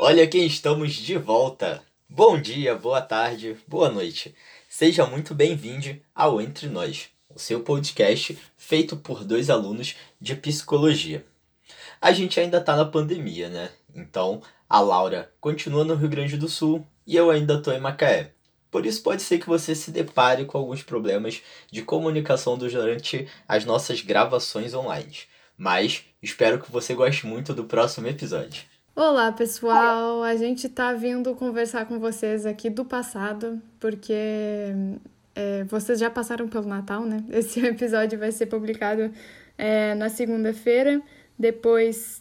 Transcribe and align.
Olha 0.00 0.28
quem 0.28 0.46
estamos 0.46 0.94
de 0.94 1.18
volta! 1.18 1.82
Bom 2.08 2.40
dia, 2.40 2.76
boa 2.76 3.02
tarde, 3.02 3.56
boa 3.66 3.90
noite. 3.90 4.32
Seja 4.68 5.04
muito 5.04 5.34
bem-vindo 5.34 6.00
ao 6.14 6.40
Entre 6.40 6.68
Nós, 6.68 7.08
o 7.28 7.36
seu 7.36 7.64
podcast 7.64 8.38
feito 8.56 8.96
por 8.96 9.24
dois 9.24 9.50
alunos 9.50 9.96
de 10.20 10.36
psicologia. 10.36 11.26
A 12.00 12.12
gente 12.12 12.38
ainda 12.38 12.60
tá 12.60 12.76
na 12.76 12.84
pandemia, 12.84 13.48
né? 13.48 13.70
Então, 13.92 14.40
a 14.68 14.78
Laura 14.78 15.32
continua 15.40 15.84
no 15.84 15.96
Rio 15.96 16.08
Grande 16.08 16.36
do 16.36 16.48
Sul 16.48 16.86
e 17.04 17.16
eu 17.16 17.28
ainda 17.28 17.60
tô 17.60 17.72
em 17.72 17.80
Macaé. 17.80 18.30
Por 18.70 18.86
isso 18.86 19.02
pode 19.02 19.20
ser 19.20 19.40
que 19.40 19.48
você 19.48 19.74
se 19.74 19.90
depare 19.90 20.44
com 20.44 20.58
alguns 20.58 20.80
problemas 20.80 21.42
de 21.72 21.82
comunicação 21.82 22.56
durante 22.56 23.26
as 23.48 23.64
nossas 23.64 24.00
gravações 24.00 24.74
online. 24.74 25.16
Mas 25.56 26.04
espero 26.22 26.60
que 26.60 26.70
você 26.70 26.94
goste 26.94 27.26
muito 27.26 27.52
do 27.52 27.64
próximo 27.64 28.06
episódio. 28.06 28.62
Olá, 29.00 29.30
pessoal! 29.30 30.24
A 30.24 30.34
gente 30.34 30.68
tá 30.68 30.92
vindo 30.92 31.32
conversar 31.36 31.86
com 31.86 32.00
vocês 32.00 32.44
aqui 32.44 32.68
do 32.68 32.84
passado, 32.84 33.62
porque 33.78 34.12
é, 35.36 35.62
vocês 35.68 36.00
já 36.00 36.10
passaram 36.10 36.48
pelo 36.48 36.66
Natal, 36.66 37.04
né? 37.04 37.22
Esse 37.30 37.64
episódio 37.64 38.18
vai 38.18 38.32
ser 38.32 38.46
publicado 38.46 39.08
é, 39.56 39.94
na 39.94 40.08
segunda-feira, 40.08 41.00
depois, 41.38 42.20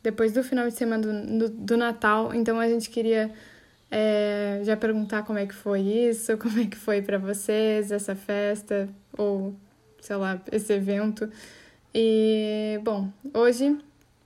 depois 0.00 0.32
do 0.32 0.44
final 0.44 0.68
de 0.68 0.74
semana 0.74 1.02
do, 1.02 1.38
do, 1.38 1.48
do 1.48 1.76
Natal. 1.76 2.32
Então 2.32 2.60
a 2.60 2.68
gente 2.68 2.88
queria 2.88 3.32
é, 3.90 4.60
já 4.62 4.76
perguntar 4.76 5.24
como 5.24 5.40
é 5.40 5.46
que 5.46 5.54
foi 5.54 5.80
isso, 5.80 6.38
como 6.38 6.56
é 6.60 6.66
que 6.66 6.76
foi 6.76 7.02
para 7.02 7.18
vocês 7.18 7.90
essa 7.90 8.14
festa, 8.14 8.88
ou 9.18 9.52
sei 10.00 10.14
lá, 10.14 10.40
esse 10.52 10.72
evento. 10.72 11.28
E, 11.92 12.78
bom, 12.84 13.10
hoje 13.32 13.76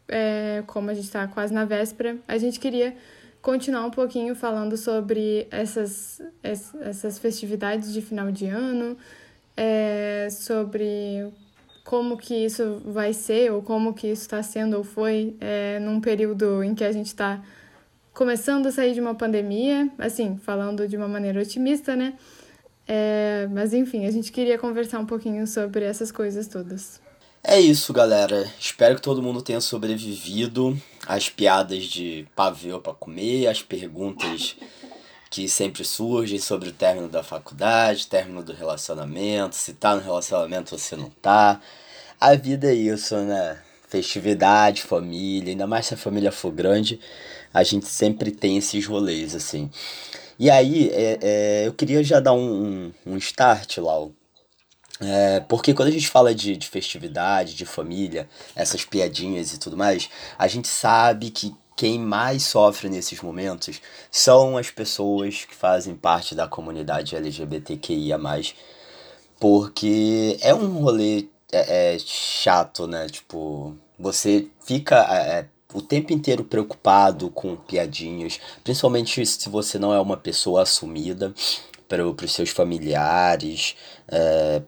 é, 0.08 0.62
como 0.66 0.90
a 0.90 0.94
gente 0.94 1.04
está 1.04 1.26
quase 1.28 1.52
na 1.52 1.64
véspera, 1.64 2.16
a 2.26 2.38
gente 2.38 2.58
queria 2.58 2.96
continuar 3.40 3.84
um 3.84 3.90
pouquinho 3.90 4.34
falando 4.34 4.76
sobre 4.76 5.46
essas, 5.50 6.20
essas 6.42 7.18
festividades 7.18 7.92
de 7.92 8.02
final 8.02 8.32
de 8.32 8.46
ano, 8.46 8.96
é, 9.56 10.28
sobre 10.30 11.32
como 11.84 12.16
que 12.16 12.34
isso 12.34 12.82
vai 12.84 13.12
ser, 13.12 13.52
ou 13.52 13.62
como 13.62 13.94
que 13.94 14.08
isso 14.08 14.22
está 14.22 14.42
sendo 14.42 14.76
ou 14.76 14.84
foi 14.84 15.36
é, 15.40 15.78
num 15.78 16.00
período 16.00 16.62
em 16.62 16.74
que 16.74 16.84
a 16.84 16.92
gente 16.92 17.06
está 17.06 17.42
começando 18.12 18.66
a 18.66 18.72
sair 18.72 18.94
de 18.94 19.00
uma 19.00 19.14
pandemia, 19.14 19.88
assim, 19.96 20.36
falando 20.38 20.88
de 20.88 20.96
uma 20.96 21.08
maneira 21.08 21.40
otimista, 21.40 21.94
né? 21.94 22.14
É, 22.86 23.48
mas 23.52 23.72
enfim, 23.72 24.06
a 24.06 24.10
gente 24.10 24.32
queria 24.32 24.58
conversar 24.58 24.98
um 24.98 25.06
pouquinho 25.06 25.46
sobre 25.46 25.84
essas 25.84 26.10
coisas 26.10 26.46
todas. 26.46 27.00
É 27.42 27.58
isso, 27.58 27.92
galera. 27.92 28.50
Espero 28.58 28.96
que 28.96 29.02
todo 29.02 29.22
mundo 29.22 29.40
tenha 29.40 29.60
sobrevivido 29.60 30.76
às 31.06 31.28
piadas 31.28 31.84
de 31.84 32.26
pavê 32.34 32.78
para 32.78 32.92
comer, 32.92 33.46
às 33.46 33.62
perguntas 33.62 34.56
que 35.30 35.48
sempre 35.48 35.84
surgem 35.84 36.38
sobre 36.38 36.70
o 36.70 36.72
término 36.72 37.08
da 37.08 37.22
faculdade, 37.22 38.06
término 38.06 38.42
do 38.42 38.52
relacionamento, 38.52 39.54
se 39.54 39.74
tá 39.74 39.94
no 39.94 40.02
relacionamento 40.02 40.74
ou 40.74 40.78
se 40.78 40.96
não 40.96 41.10
tá. 41.10 41.60
A 42.20 42.34
vida 42.34 42.70
é 42.70 42.74
isso, 42.74 43.14
né? 43.16 43.58
Festividade, 43.88 44.82
família, 44.82 45.50
ainda 45.52 45.66
mais 45.66 45.86
se 45.86 45.94
a 45.94 45.96
família 45.96 46.32
for 46.32 46.50
grande, 46.50 47.00
a 47.52 47.62
gente 47.62 47.86
sempre 47.86 48.30
tem 48.30 48.58
esses 48.58 48.84
rolês, 48.86 49.34
assim. 49.34 49.70
E 50.38 50.50
aí, 50.50 50.90
é, 50.90 51.18
é, 51.22 51.66
eu 51.66 51.72
queria 51.72 52.02
já 52.02 52.20
dar 52.20 52.32
um, 52.32 52.92
um, 53.06 53.14
um 53.14 53.16
start, 53.16 53.78
Lau, 53.78 54.12
é, 55.00 55.40
porque 55.40 55.72
quando 55.74 55.88
a 55.88 55.92
gente 55.92 56.08
fala 56.08 56.34
de, 56.34 56.56
de 56.56 56.68
festividade, 56.68 57.54
de 57.54 57.64
família, 57.64 58.28
essas 58.54 58.84
piadinhas 58.84 59.52
e 59.52 59.58
tudo 59.58 59.76
mais, 59.76 60.08
a 60.36 60.48
gente 60.48 60.68
sabe 60.68 61.30
que 61.30 61.54
quem 61.76 61.98
mais 61.98 62.42
sofre 62.42 62.88
nesses 62.88 63.20
momentos 63.20 63.80
são 64.10 64.56
as 64.56 64.70
pessoas 64.70 65.44
que 65.44 65.54
fazem 65.54 65.94
parte 65.94 66.34
da 66.34 66.48
comunidade 66.48 67.14
LGBTQIA. 67.14 68.18
Porque 69.38 70.36
é 70.40 70.52
um 70.52 70.82
rolê 70.82 71.28
é, 71.52 71.94
é 71.94 71.98
chato, 72.00 72.88
né? 72.88 73.06
Tipo, 73.08 73.76
você 73.96 74.48
fica 74.66 74.96
é, 75.14 75.46
o 75.72 75.80
tempo 75.80 76.12
inteiro 76.12 76.42
preocupado 76.42 77.30
com 77.30 77.54
piadinhas, 77.54 78.40
principalmente 78.64 79.24
se 79.24 79.48
você 79.48 79.78
não 79.78 79.94
é 79.94 80.00
uma 80.00 80.16
pessoa 80.16 80.62
assumida 80.62 81.32
para 81.88 82.06
os 82.06 82.32
seus 82.32 82.50
familiares, 82.50 83.74
é, 84.06 84.62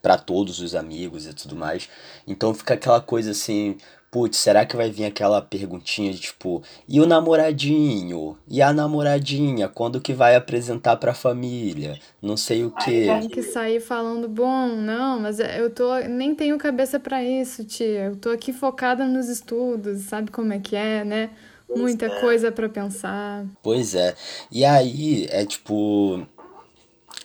para 0.00 0.18
todos 0.18 0.60
os 0.60 0.74
amigos 0.74 1.26
e 1.26 1.34
tudo 1.34 1.54
mais. 1.54 1.88
Então 2.26 2.54
fica 2.54 2.74
aquela 2.74 3.00
coisa 3.00 3.30
assim, 3.30 3.76
putz, 4.12 4.36
será 4.36 4.66
que 4.66 4.76
vai 4.76 4.90
vir 4.90 5.06
aquela 5.06 5.40
perguntinha 5.40 6.12
de 6.12 6.20
tipo, 6.20 6.62
e 6.86 7.00
o 7.00 7.06
namoradinho? 7.06 8.36
E 8.46 8.60
a 8.60 8.70
namoradinha? 8.70 9.68
Quando 9.68 10.00
que 10.00 10.12
vai 10.12 10.36
apresentar 10.36 10.96
pra 10.96 11.14
família? 11.14 11.98
Não 12.20 12.36
sei 12.36 12.62
o 12.62 12.70
que. 12.70 13.06
Tem 13.06 13.28
que 13.28 13.42
sair 13.42 13.80
falando, 13.80 14.28
bom, 14.28 14.68
não, 14.68 15.18
mas 15.18 15.40
eu 15.40 15.70
tô. 15.70 15.96
Nem 16.00 16.34
tenho 16.34 16.58
cabeça 16.58 17.00
para 17.00 17.24
isso, 17.24 17.64
tia. 17.64 18.04
Eu 18.04 18.16
tô 18.16 18.28
aqui 18.28 18.52
focada 18.52 19.06
nos 19.06 19.28
estudos, 19.28 20.02
sabe 20.02 20.30
como 20.30 20.52
é 20.52 20.58
que 20.58 20.76
é, 20.76 21.04
né? 21.04 21.30
Muita 21.74 22.04
é. 22.04 22.20
coisa 22.20 22.52
para 22.52 22.68
pensar. 22.68 23.46
Pois 23.62 23.94
é. 23.94 24.14
E 24.50 24.62
aí, 24.62 25.26
é 25.30 25.46
tipo 25.46 26.26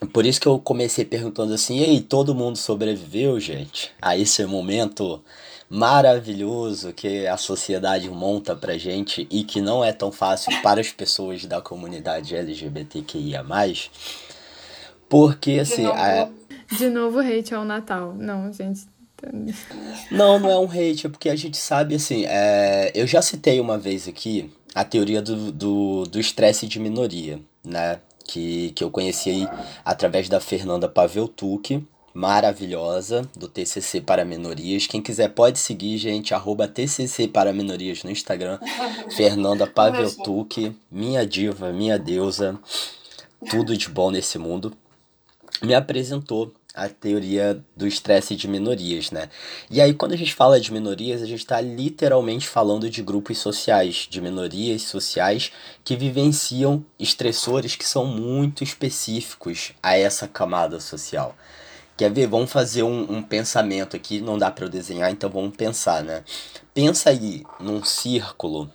por 0.06 0.25
isso 0.25 0.40
que 0.40 0.47
eu 0.47 0.59
comecei 0.59 1.03
perguntando 1.03 1.53
assim: 1.53 1.80
ei, 1.80 2.02
todo 2.02 2.35
mundo 2.35 2.58
sobreviveu, 2.58 3.40
gente? 3.40 3.91
A 4.02 4.18
esse 4.18 4.46
momento 4.46 5.22
maravilhoso 5.69 6.94
que 6.94 7.28
a 7.28 7.35
sociedade 7.35 8.09
monta 8.09 8.56
pra 8.56 8.78
gente 8.78 9.28
e 9.30 9.44
que 9.44 9.59
não 9.59 9.84
é 9.84 9.91
tão 9.91 10.12
fácil 10.12 10.52
para 10.62 10.80
as 10.80 10.91
pessoas 10.91 11.46
da 11.46 11.62
comunidade 11.62 12.35
LGBTQIA. 12.35 13.46
Porque 15.09 15.59
assim. 15.59 15.84
De 15.84 15.84
novo, 15.84 16.00
a... 16.00 16.29
De 16.75 16.90
novo 16.90 17.19
hate 17.19 17.56
ao 17.56 17.66
Natal. 17.66 18.14
Não, 18.14 18.52
gente. 18.52 18.85
Não, 20.12 20.38
não 20.38 20.52
é 20.52 20.59
um 20.59 20.66
hate, 20.66 21.08
é 21.08 21.09
porque 21.09 21.29
a 21.29 21.35
gente 21.35 21.58
sabe 21.58 21.96
assim. 21.96 22.25
É... 22.28 22.91
Eu 22.94 23.08
já 23.08 23.22
citei 23.22 23.59
uma 23.59 23.78
vez 23.78 24.08
aqui 24.08 24.52
a 24.75 24.84
teoria 24.84 25.24
do, 25.24 25.52
do, 25.52 26.03
do 26.03 26.19
estresse 26.19 26.68
de 26.68 26.79
minoria, 26.79 27.40
né? 27.66 28.00
Que, 28.27 28.71
que 28.71 28.83
eu 28.83 28.91
conheci 28.91 29.29
aí 29.29 29.47
através 29.83 30.27
da 30.27 30.39
Fernanda 30.39 30.88
Paveltuk, 30.89 31.83
maravilhosa, 32.13 33.29
do 33.35 33.47
TCC 33.47 34.01
para 34.01 34.25
Minorias. 34.25 34.88
Quem 34.88 35.01
quiser 35.01 35.29
pode 35.29 35.59
seguir, 35.59 35.97
gente, 35.97 36.33
arroba 36.33 36.67
TCC 36.67 37.27
para 37.27 37.53
Minorias 37.53 38.03
no 38.03 38.11
Instagram. 38.11 38.59
Fernanda 39.16 39.66
Paveltuk, 39.66 40.75
minha 40.91 41.25
diva, 41.25 41.71
minha 41.71 41.97
deusa, 41.97 42.59
tudo 43.49 43.77
de 43.77 43.87
bom 43.89 44.11
nesse 44.11 44.37
mundo. 44.37 44.73
Me 45.61 45.73
apresentou 45.73 46.53
a 46.77 46.88
teoria 46.88 47.59
do 47.75 47.88
estresse 47.88 48.35
de 48.35 48.47
minorias, 48.47 49.09
né? 49.09 49.29
E 49.69 49.81
aí, 49.81 49.95
quando 49.95 50.13
a 50.13 50.15
gente 50.15 50.35
fala 50.35 50.59
de 50.59 50.71
minorias, 50.71 51.23
a 51.23 51.25
gente 51.25 51.39
está 51.39 51.59
literalmente 51.59 52.47
falando 52.47 52.88
de 52.88 53.01
grupos 53.01 53.39
sociais, 53.39 54.07
de 54.07 54.21
minorias 54.21 54.83
sociais 54.83 55.51
que 55.83 55.95
vivenciam 55.95 56.85
estressores 56.99 57.75
que 57.75 57.85
são 57.85 58.05
muito 58.05 58.63
específicos 58.63 59.73
a 59.81 59.97
essa 59.97 60.27
camada 60.27 60.79
social. 60.79 61.35
Quer 61.97 62.11
ver? 62.11 62.27
Vamos 62.27 62.51
fazer 62.51 62.83
um, 62.83 63.11
um 63.11 63.23
pensamento 63.23 63.95
aqui, 63.95 64.21
não 64.21 64.37
dá 64.37 64.51
para 64.51 64.66
eu 64.66 64.69
desenhar, 64.69 65.09
então 65.11 65.31
vamos 65.31 65.57
pensar, 65.57 66.03
né? 66.03 66.23
Pensa 66.75 67.09
aí 67.09 67.43
num 67.59 67.83
círculo 67.83 68.71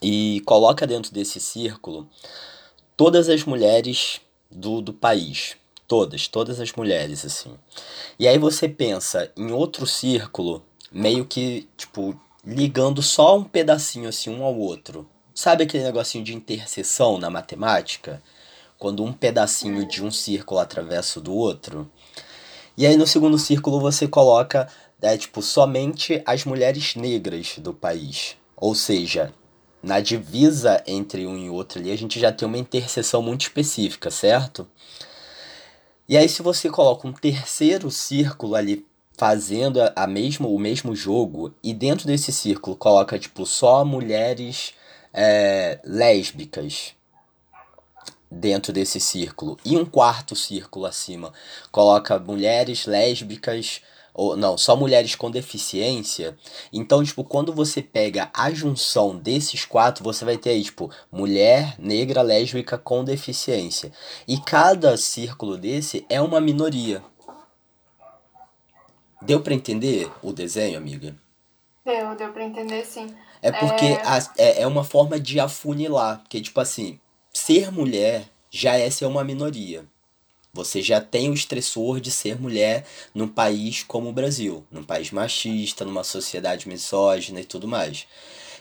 e 0.00 0.42
coloca 0.46 0.86
dentro 0.86 1.12
desse 1.12 1.38
círculo 1.38 2.08
todas 2.96 3.28
as 3.28 3.44
mulheres 3.44 4.22
do, 4.50 4.80
do 4.80 4.94
país 4.94 5.56
Todas, 5.86 6.26
todas 6.26 6.60
as 6.60 6.72
mulheres, 6.72 7.24
assim. 7.24 7.56
E 8.18 8.26
aí 8.26 8.38
você 8.38 8.68
pensa 8.68 9.30
em 9.36 9.52
outro 9.52 9.86
círculo, 9.86 10.64
meio 10.90 11.24
que, 11.24 11.68
tipo, 11.76 12.18
ligando 12.44 13.02
só 13.02 13.36
um 13.36 13.44
pedacinho 13.44 14.08
assim 14.08 14.30
um 14.30 14.44
ao 14.44 14.56
outro. 14.56 15.08
Sabe 15.34 15.64
aquele 15.64 15.84
negocinho 15.84 16.24
de 16.24 16.34
interseção 16.34 17.18
na 17.18 17.28
matemática? 17.28 18.22
Quando 18.78 19.04
um 19.04 19.12
pedacinho 19.12 19.86
de 19.86 20.02
um 20.02 20.10
círculo 20.10 20.60
atravessa 20.60 21.18
o 21.18 21.22
do 21.22 21.34
outro. 21.34 21.90
E 22.76 22.86
aí 22.86 22.96
no 22.96 23.06
segundo 23.06 23.38
círculo 23.38 23.80
você 23.80 24.06
coloca, 24.06 24.68
é, 25.00 25.16
tipo, 25.16 25.42
somente 25.42 26.22
as 26.24 26.44
mulheres 26.44 26.94
negras 26.94 27.58
do 27.58 27.72
país. 27.72 28.36
Ou 28.56 28.74
seja, 28.74 29.32
na 29.82 30.00
divisa 30.00 30.82
entre 30.86 31.26
um 31.26 31.36
e 31.36 31.50
outro 31.50 31.78
ali, 31.78 31.90
a 31.90 31.96
gente 31.96 32.18
já 32.18 32.32
tem 32.32 32.46
uma 32.46 32.58
interseção 32.58 33.22
muito 33.22 33.42
específica, 33.42 34.10
certo? 34.10 34.68
E 36.08 36.16
aí, 36.16 36.28
se 36.28 36.40
você 36.40 36.70
coloca 36.70 37.08
um 37.08 37.12
terceiro 37.12 37.90
círculo 37.90 38.54
ali 38.54 38.86
fazendo 39.18 39.80
a 39.96 40.06
mesmo, 40.06 40.54
o 40.54 40.58
mesmo 40.58 40.94
jogo, 40.94 41.52
e 41.62 41.74
dentro 41.74 42.06
desse 42.06 42.30
círculo 42.32 42.76
coloca, 42.76 43.18
tipo, 43.18 43.44
só 43.44 43.84
mulheres 43.84 44.72
é, 45.12 45.80
lésbicas 45.82 46.94
dentro 48.30 48.72
desse 48.72 49.00
círculo, 49.00 49.58
e 49.64 49.76
um 49.76 49.84
quarto 49.84 50.36
círculo 50.36 50.86
acima 50.86 51.32
coloca 51.72 52.18
mulheres 52.18 52.86
lésbicas 52.86 53.80
ou 54.16 54.34
não, 54.34 54.56
só 54.56 54.74
mulheres 54.74 55.14
com 55.14 55.30
deficiência. 55.30 56.36
Então, 56.72 57.04
tipo, 57.04 57.22
quando 57.22 57.52
você 57.52 57.82
pega 57.82 58.30
a 58.32 58.50
junção 58.50 59.14
desses 59.14 59.66
quatro, 59.66 60.02
você 60.02 60.24
vai 60.24 60.38
ter 60.38 60.50
aí, 60.50 60.64
tipo, 60.64 60.90
mulher, 61.12 61.74
negra, 61.78 62.22
lésbica 62.22 62.78
com 62.78 63.04
deficiência. 63.04 63.92
E 64.26 64.40
cada 64.40 64.96
círculo 64.96 65.58
desse 65.58 66.06
é 66.08 66.18
uma 66.18 66.40
minoria. 66.40 67.02
Deu 69.20 69.42
para 69.42 69.52
entender 69.52 70.10
o 70.22 70.32
desenho, 70.32 70.78
amiga? 70.78 71.14
Deu, 71.84 72.16
deu 72.16 72.32
para 72.32 72.44
entender 72.44 72.86
sim. 72.86 73.14
É 73.42 73.52
porque 73.52 73.84
é... 73.84 74.02
A, 74.02 74.18
é, 74.38 74.62
é 74.62 74.66
uma 74.66 74.82
forma 74.82 75.20
de 75.20 75.38
afunilar, 75.38 76.20
porque 76.20 76.40
tipo 76.40 76.58
assim, 76.58 76.98
ser 77.34 77.70
mulher 77.70 78.24
já 78.50 78.78
é 78.78 78.88
ser 78.88 79.04
uma 79.04 79.22
minoria. 79.22 79.84
Você 80.56 80.80
já 80.80 81.02
tem 81.02 81.28
o 81.28 81.34
estressor 81.34 82.00
de 82.00 82.10
ser 82.10 82.40
mulher 82.40 82.86
num 83.14 83.28
país 83.28 83.82
como 83.82 84.08
o 84.08 84.12
Brasil, 84.12 84.64
num 84.70 84.82
país 84.82 85.10
machista, 85.10 85.84
numa 85.84 86.02
sociedade 86.02 86.66
misógina 86.66 87.40
e 87.40 87.44
tudo 87.44 87.68
mais. 87.68 88.06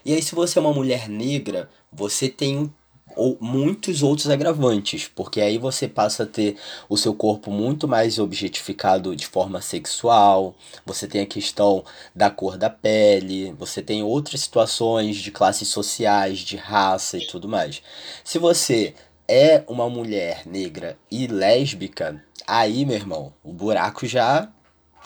E 0.04 0.14
aí, 0.14 0.22
se 0.22 0.36
você 0.36 0.60
é 0.60 0.62
uma 0.62 0.74
mulher 0.74 1.08
negra, 1.08 1.70
você 1.92 2.28
tem 2.28 2.72
ou 3.16 3.38
muitos 3.40 4.04
outros 4.04 4.30
agravantes, 4.30 5.08
porque 5.08 5.40
aí 5.40 5.58
você 5.58 5.88
passa 5.88 6.24
a 6.24 6.26
ter 6.26 6.58
o 6.90 6.98
seu 6.98 7.14
corpo 7.14 7.50
muito 7.50 7.88
mais 7.88 8.20
objetificado 8.20 9.16
de 9.16 9.26
forma 9.26 9.62
sexual, 9.62 10.54
você 10.86 11.08
tem 11.08 11.22
a 11.22 11.26
questão 11.26 11.86
da 12.14 12.30
cor 12.30 12.58
da 12.58 12.70
pele, 12.70 13.54
você 13.58 13.82
tem 13.82 14.04
outras 14.04 14.42
situações 14.42 15.18
de 15.18 15.32
classes 15.32 15.70
sociais, 15.70 16.40
de 16.40 16.58
raça 16.58 17.18
e 17.18 17.26
tudo 17.26 17.48
mais. 17.48 17.82
Se 18.24 18.38
você 18.38 18.94
é 19.28 19.64
uma 19.68 19.90
mulher 19.90 20.44
negra 20.46 20.98
e 21.10 21.28
lésbica, 21.28 22.22
aí, 22.48 22.86
meu 22.86 22.96
irmão, 22.96 23.34
o 23.44 23.52
buraco 23.52 24.06
já 24.06 24.50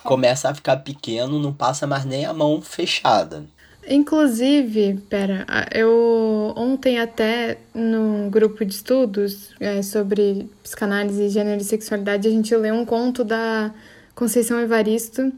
começa 0.03 0.49
a 0.49 0.55
ficar 0.55 0.77
pequeno, 0.77 1.39
não 1.39 1.53
passa 1.53 1.85
mais 1.85 2.05
nem 2.05 2.25
a 2.25 2.33
mão 2.33 2.61
fechada. 2.61 3.45
Inclusive, 3.87 4.99
pera, 5.09 5.45
eu 5.73 6.53
ontem 6.55 6.99
até 6.99 7.57
no 7.73 8.29
grupo 8.29 8.63
de 8.63 8.75
estudos 8.75 9.55
é, 9.59 9.81
sobre 9.81 10.49
psicanálise, 10.61 11.29
gênero 11.29 11.61
e 11.61 11.63
sexualidade, 11.63 12.27
a 12.27 12.31
gente 12.31 12.55
leu 12.55 12.75
um 12.75 12.85
conto 12.85 13.23
da 13.23 13.73
Conceição 14.13 14.59
Evaristo 14.59 15.31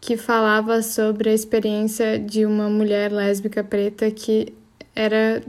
que 0.00 0.16
falava 0.16 0.80
sobre 0.80 1.28
a 1.28 1.34
experiência 1.34 2.18
de 2.18 2.46
uma 2.46 2.70
mulher 2.70 3.12
lésbica 3.12 3.64
preta 3.64 4.10
que 4.10 4.54
era 4.94 5.42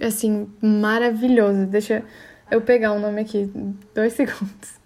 assim, 0.00 0.48
maravilhoso. 0.60 1.66
Deixa 1.66 2.04
eu 2.50 2.60
pegar 2.60 2.92
o 2.92 2.98
nome 2.98 3.20
aqui, 3.20 3.50
dois 3.94 4.12
segundos. 4.14 4.80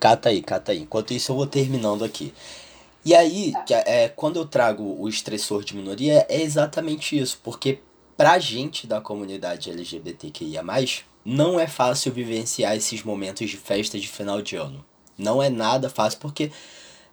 Cata 0.00 0.28
aí, 0.28 0.42
cata 0.42 0.72
aí. 0.72 0.80
Enquanto 0.80 1.12
isso, 1.12 1.32
eu 1.32 1.36
vou 1.36 1.46
terminando 1.46 2.04
aqui. 2.04 2.32
E 3.04 3.14
aí, 3.14 3.52
é, 3.86 4.08
quando 4.08 4.36
eu 4.36 4.46
trago 4.46 4.82
o 4.98 5.08
estressor 5.08 5.62
de 5.62 5.76
minoria, 5.76 6.26
é 6.28 6.40
exatamente 6.40 7.18
isso, 7.18 7.38
porque 7.42 7.80
pra 8.16 8.38
gente 8.38 8.86
da 8.86 9.00
comunidade 9.00 9.70
LGBTQIA, 9.70 10.62
não 11.24 11.58
é 11.58 11.66
fácil 11.66 12.12
vivenciar 12.12 12.76
esses 12.76 13.02
momentos 13.02 13.48
de 13.50 13.56
festa 13.56 13.98
de 13.98 14.08
final 14.08 14.40
de 14.40 14.56
ano. 14.56 14.84
Não 15.18 15.42
é 15.42 15.48
nada 15.48 15.88
fácil, 15.88 16.18
porque 16.18 16.50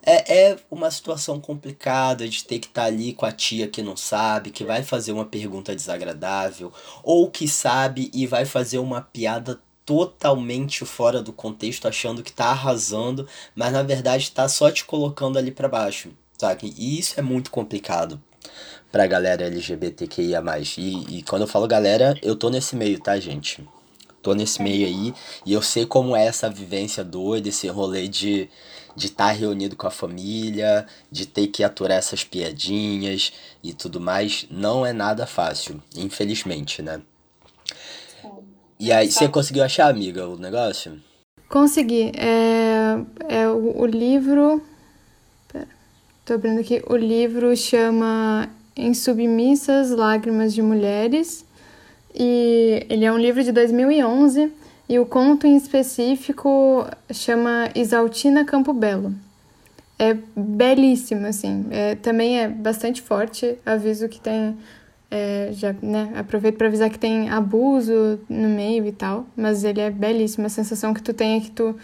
é, 0.03 0.51
é 0.51 0.57
uma 0.69 0.89
situação 0.89 1.39
complicada 1.39 2.27
de 2.27 2.43
ter 2.43 2.59
que 2.59 2.67
estar 2.67 2.83
tá 2.83 2.87
ali 2.87 3.13
com 3.13 3.25
a 3.25 3.31
tia 3.31 3.67
que 3.67 3.81
não 3.81 3.95
sabe, 3.95 4.51
que 4.51 4.63
vai 4.63 4.83
fazer 4.83 5.11
uma 5.11 5.25
pergunta 5.25 5.75
desagradável, 5.75 6.71
ou 7.03 7.29
que 7.29 7.47
sabe 7.47 8.09
e 8.13 8.25
vai 8.25 8.45
fazer 8.45 8.79
uma 8.79 9.01
piada 9.01 9.59
totalmente 9.85 10.85
fora 10.85 11.21
do 11.21 11.33
contexto, 11.33 11.87
achando 11.87 12.23
que 12.23 12.31
tá 12.31 12.45
arrasando, 12.45 13.27
mas 13.55 13.73
na 13.73 13.83
verdade 13.83 14.31
tá 14.31 14.47
só 14.47 14.71
te 14.71 14.85
colocando 14.85 15.37
ali 15.37 15.51
para 15.51 15.67
baixo, 15.67 16.11
sabe? 16.37 16.73
E 16.77 16.99
isso 16.99 17.19
é 17.19 17.23
muito 17.23 17.51
complicado 17.51 18.21
pra 18.91 19.07
galera 19.07 19.45
LGBTQIA+. 19.45 20.41
E, 20.77 21.17
e 21.17 21.23
quando 21.23 21.43
eu 21.43 21.47
falo 21.47 21.67
galera, 21.67 22.15
eu 22.21 22.35
tô 22.35 22.49
nesse 22.49 22.75
meio, 22.75 22.99
tá, 22.99 23.19
gente? 23.19 23.67
Tô 24.21 24.33
nesse 24.33 24.61
meio 24.61 24.85
aí 24.85 25.13
e 25.45 25.53
eu 25.53 25.61
sei 25.61 25.85
como 25.85 26.15
é 26.15 26.25
essa 26.25 26.49
vivência 26.49 27.03
doida, 27.03 27.49
esse 27.49 27.67
rolê 27.67 28.07
de 28.07 28.49
de 28.95 29.07
estar 29.07 29.27
tá 29.27 29.31
reunido 29.31 29.75
com 29.75 29.87
a 29.87 29.91
família, 29.91 30.85
de 31.09 31.25
ter 31.25 31.47
que 31.47 31.63
aturar 31.63 31.97
essas 31.97 32.23
piadinhas 32.23 33.31
e 33.63 33.73
tudo 33.73 33.99
mais, 33.99 34.45
não 34.49 34.85
é 34.85 34.91
nada 34.93 35.25
fácil, 35.25 35.81
infelizmente, 35.95 36.81
né? 36.81 37.01
E 38.79 38.91
aí, 38.91 39.11
você 39.11 39.29
conseguiu 39.29 39.63
achar, 39.63 39.89
amiga, 39.89 40.27
o 40.27 40.37
negócio? 40.37 40.99
Consegui. 41.47 42.11
É, 42.17 42.97
é 43.29 43.47
o, 43.47 43.81
o 43.81 43.85
livro. 43.85 44.59
Pera, 45.51 45.67
tô 46.25 46.33
abrindo 46.33 46.59
aqui. 46.59 46.81
O 46.89 46.95
livro 46.95 47.55
chama 47.55 48.49
Em 48.75 48.91
Submissas 48.95 49.91
Lágrimas 49.91 50.51
de 50.51 50.63
Mulheres. 50.63 51.45
E 52.13 52.85
ele 52.89 53.05
é 53.05 53.11
um 53.11 53.17
livro 53.17 53.43
de 53.43 53.51
2011 53.51 54.51
e 54.89 54.99
o 54.99 55.05
conto 55.05 55.47
em 55.47 55.55
específico 55.55 56.85
chama 57.13 57.69
Isaltina 57.73 58.43
Campo 58.43 58.73
Belo. 58.73 59.13
É 59.97 60.17
belíssimo, 60.35 61.27
assim. 61.27 61.65
É, 61.71 61.95
também 61.95 62.39
é 62.39 62.47
bastante 62.47 63.01
forte. 63.01 63.57
Aviso 63.65 64.09
que 64.09 64.19
tem. 64.19 64.57
É, 65.09 65.49
já, 65.53 65.73
né, 65.81 66.11
aproveito 66.15 66.57
para 66.57 66.67
avisar 66.67 66.89
que 66.89 66.97
tem 66.97 67.29
abuso 67.29 68.19
no 68.27 68.49
meio 68.49 68.85
e 68.85 68.91
tal. 68.91 69.25
Mas 69.35 69.63
ele 69.63 69.79
é 69.79 69.89
belíssimo. 69.89 70.45
A 70.45 70.49
sensação 70.49 70.93
que 70.93 71.01
tu 71.01 71.13
tem 71.13 71.37
é 71.37 71.39
que 71.39 71.51
tu 71.51 71.75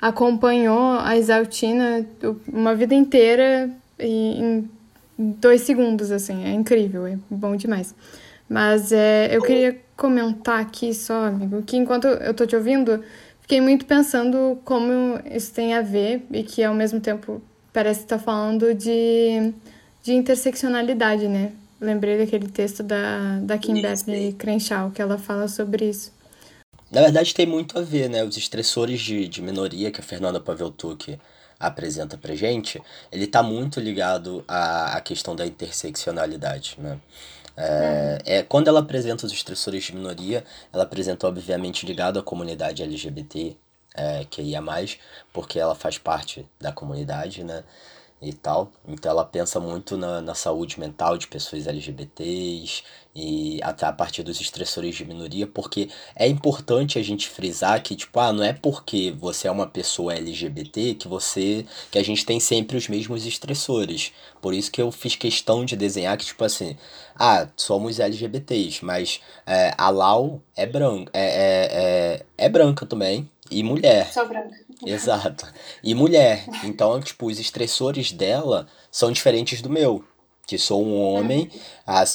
acompanhou 0.00 0.98
a 0.98 1.16
Isaltina 1.16 2.04
uma 2.52 2.74
vida 2.74 2.94
inteira 2.94 3.70
e 4.00 4.40
em 4.40 4.70
dois 5.16 5.60
segundos, 5.60 6.10
assim. 6.10 6.44
É 6.44 6.52
incrível, 6.52 7.06
é 7.06 7.16
bom 7.30 7.54
demais. 7.54 7.94
Mas 8.52 8.92
é, 8.92 9.34
eu 9.34 9.40
queria 9.40 9.80
comentar 9.96 10.60
aqui 10.60 10.92
só, 10.92 11.24
amigo, 11.24 11.62
que 11.62 11.74
enquanto 11.74 12.06
eu 12.06 12.34
tô 12.34 12.46
te 12.46 12.54
ouvindo, 12.54 13.02
fiquei 13.40 13.62
muito 13.62 13.86
pensando 13.86 14.60
como 14.62 15.18
isso 15.24 15.54
tem 15.54 15.72
a 15.72 15.80
ver 15.80 16.22
e 16.30 16.42
que 16.42 16.62
ao 16.62 16.74
mesmo 16.74 17.00
tempo 17.00 17.40
parece 17.72 18.00
estar 18.00 18.18
tá 18.18 18.22
falando 18.22 18.74
de, 18.74 19.54
de 20.02 20.12
interseccionalidade, 20.12 21.28
né? 21.28 21.52
Lembrei 21.80 22.18
daquele 22.18 22.46
texto 22.46 22.82
da, 22.82 23.38
da 23.40 23.56
Kimberly 23.56 24.34
Crenshaw, 24.34 24.90
que 24.90 25.00
ela 25.00 25.16
fala 25.16 25.48
sobre 25.48 25.88
isso. 25.88 26.12
Na 26.90 27.00
verdade, 27.00 27.34
tem 27.34 27.46
muito 27.46 27.78
a 27.78 27.82
ver, 27.82 28.10
né? 28.10 28.22
Os 28.22 28.36
estressores 28.36 29.00
de, 29.00 29.26
de 29.28 29.40
minoria 29.40 29.90
que 29.90 30.00
a 30.02 30.04
Fernanda 30.04 30.38
Paveltuk 30.38 31.18
apresenta 31.58 32.18
pra 32.18 32.34
gente, 32.34 32.82
ele 33.10 33.26
tá 33.26 33.42
muito 33.42 33.80
ligado 33.80 34.44
à, 34.46 34.96
à 34.96 35.00
questão 35.00 35.34
da 35.34 35.46
interseccionalidade, 35.46 36.76
né? 36.78 36.98
É, 37.56 38.18
é, 38.24 38.42
quando 38.42 38.68
ela 38.68 38.80
apresenta 38.80 39.26
os 39.26 39.32
estressores 39.32 39.84
de 39.84 39.94
minoria, 39.94 40.44
ela 40.72 40.84
apresenta 40.84 41.26
obviamente 41.26 41.84
ligado 41.84 42.18
à 42.18 42.22
comunidade 42.22 42.82
LGBT, 42.82 43.56
é, 43.94 44.24
que 44.24 44.42
ia 44.42 44.60
mais, 44.60 44.98
porque 45.32 45.58
ela 45.58 45.74
faz 45.74 45.98
parte 45.98 46.46
da 46.60 46.72
comunidade, 46.72 47.44
né? 47.44 47.62
E 48.22 48.32
tal. 48.32 48.70
Então 48.86 49.10
ela 49.10 49.24
pensa 49.24 49.58
muito 49.58 49.96
na, 49.96 50.22
na 50.22 50.34
saúde 50.34 50.78
mental 50.78 51.18
de 51.18 51.26
pessoas 51.26 51.66
LGBTs 51.66 52.84
e 53.14 53.60
até 53.62 53.84
a 53.84 53.92
partir 53.92 54.22
dos 54.22 54.40
estressores 54.40 54.94
de 54.94 55.04
minoria, 55.04 55.46
porque 55.46 55.90
é 56.16 56.26
importante 56.26 56.98
a 56.98 57.02
gente 57.02 57.28
frisar 57.28 57.82
que, 57.82 57.94
tipo, 57.94 58.18
ah, 58.18 58.32
não 58.32 58.42
é 58.42 58.52
porque 58.52 59.10
você 59.18 59.48
é 59.48 59.50
uma 59.50 59.66
pessoa 59.66 60.14
LGBT 60.14 60.94
que 60.94 61.08
você. 61.08 61.66
que 61.90 61.98
a 61.98 62.04
gente 62.04 62.24
tem 62.24 62.40
sempre 62.40 62.76
os 62.76 62.88
mesmos 62.88 63.26
estressores. 63.26 64.12
Por 64.40 64.54
isso 64.54 64.70
que 64.70 64.80
eu 64.80 64.90
fiz 64.90 65.16
questão 65.16 65.64
de 65.64 65.76
desenhar 65.76 66.16
que, 66.16 66.24
tipo 66.24 66.44
assim, 66.44 66.76
ah, 67.16 67.48
somos 67.56 68.00
LGBTs, 68.00 68.84
mas 68.84 69.20
é, 69.46 69.74
a 69.76 69.90
Lau 69.90 70.40
é 70.56 70.64
branca. 70.64 71.10
É, 71.12 71.24
é, 71.24 71.68
é, 71.72 72.46
é 72.46 72.48
branca 72.48 72.86
também. 72.86 73.28
E 73.50 73.62
mulher. 73.62 74.10
Sou 74.10 74.26
branca. 74.26 74.56
Exato. 74.84 75.46
E 75.82 75.94
mulher. 75.94 76.44
Então, 76.64 77.00
tipo, 77.00 77.26
os 77.26 77.38
estressores 77.38 78.12
dela 78.12 78.66
são 78.90 79.12
diferentes 79.12 79.62
do 79.62 79.70
meu. 79.70 80.04
Que 80.46 80.58
sou 80.58 80.84
um 80.84 81.00
homem 81.00 81.50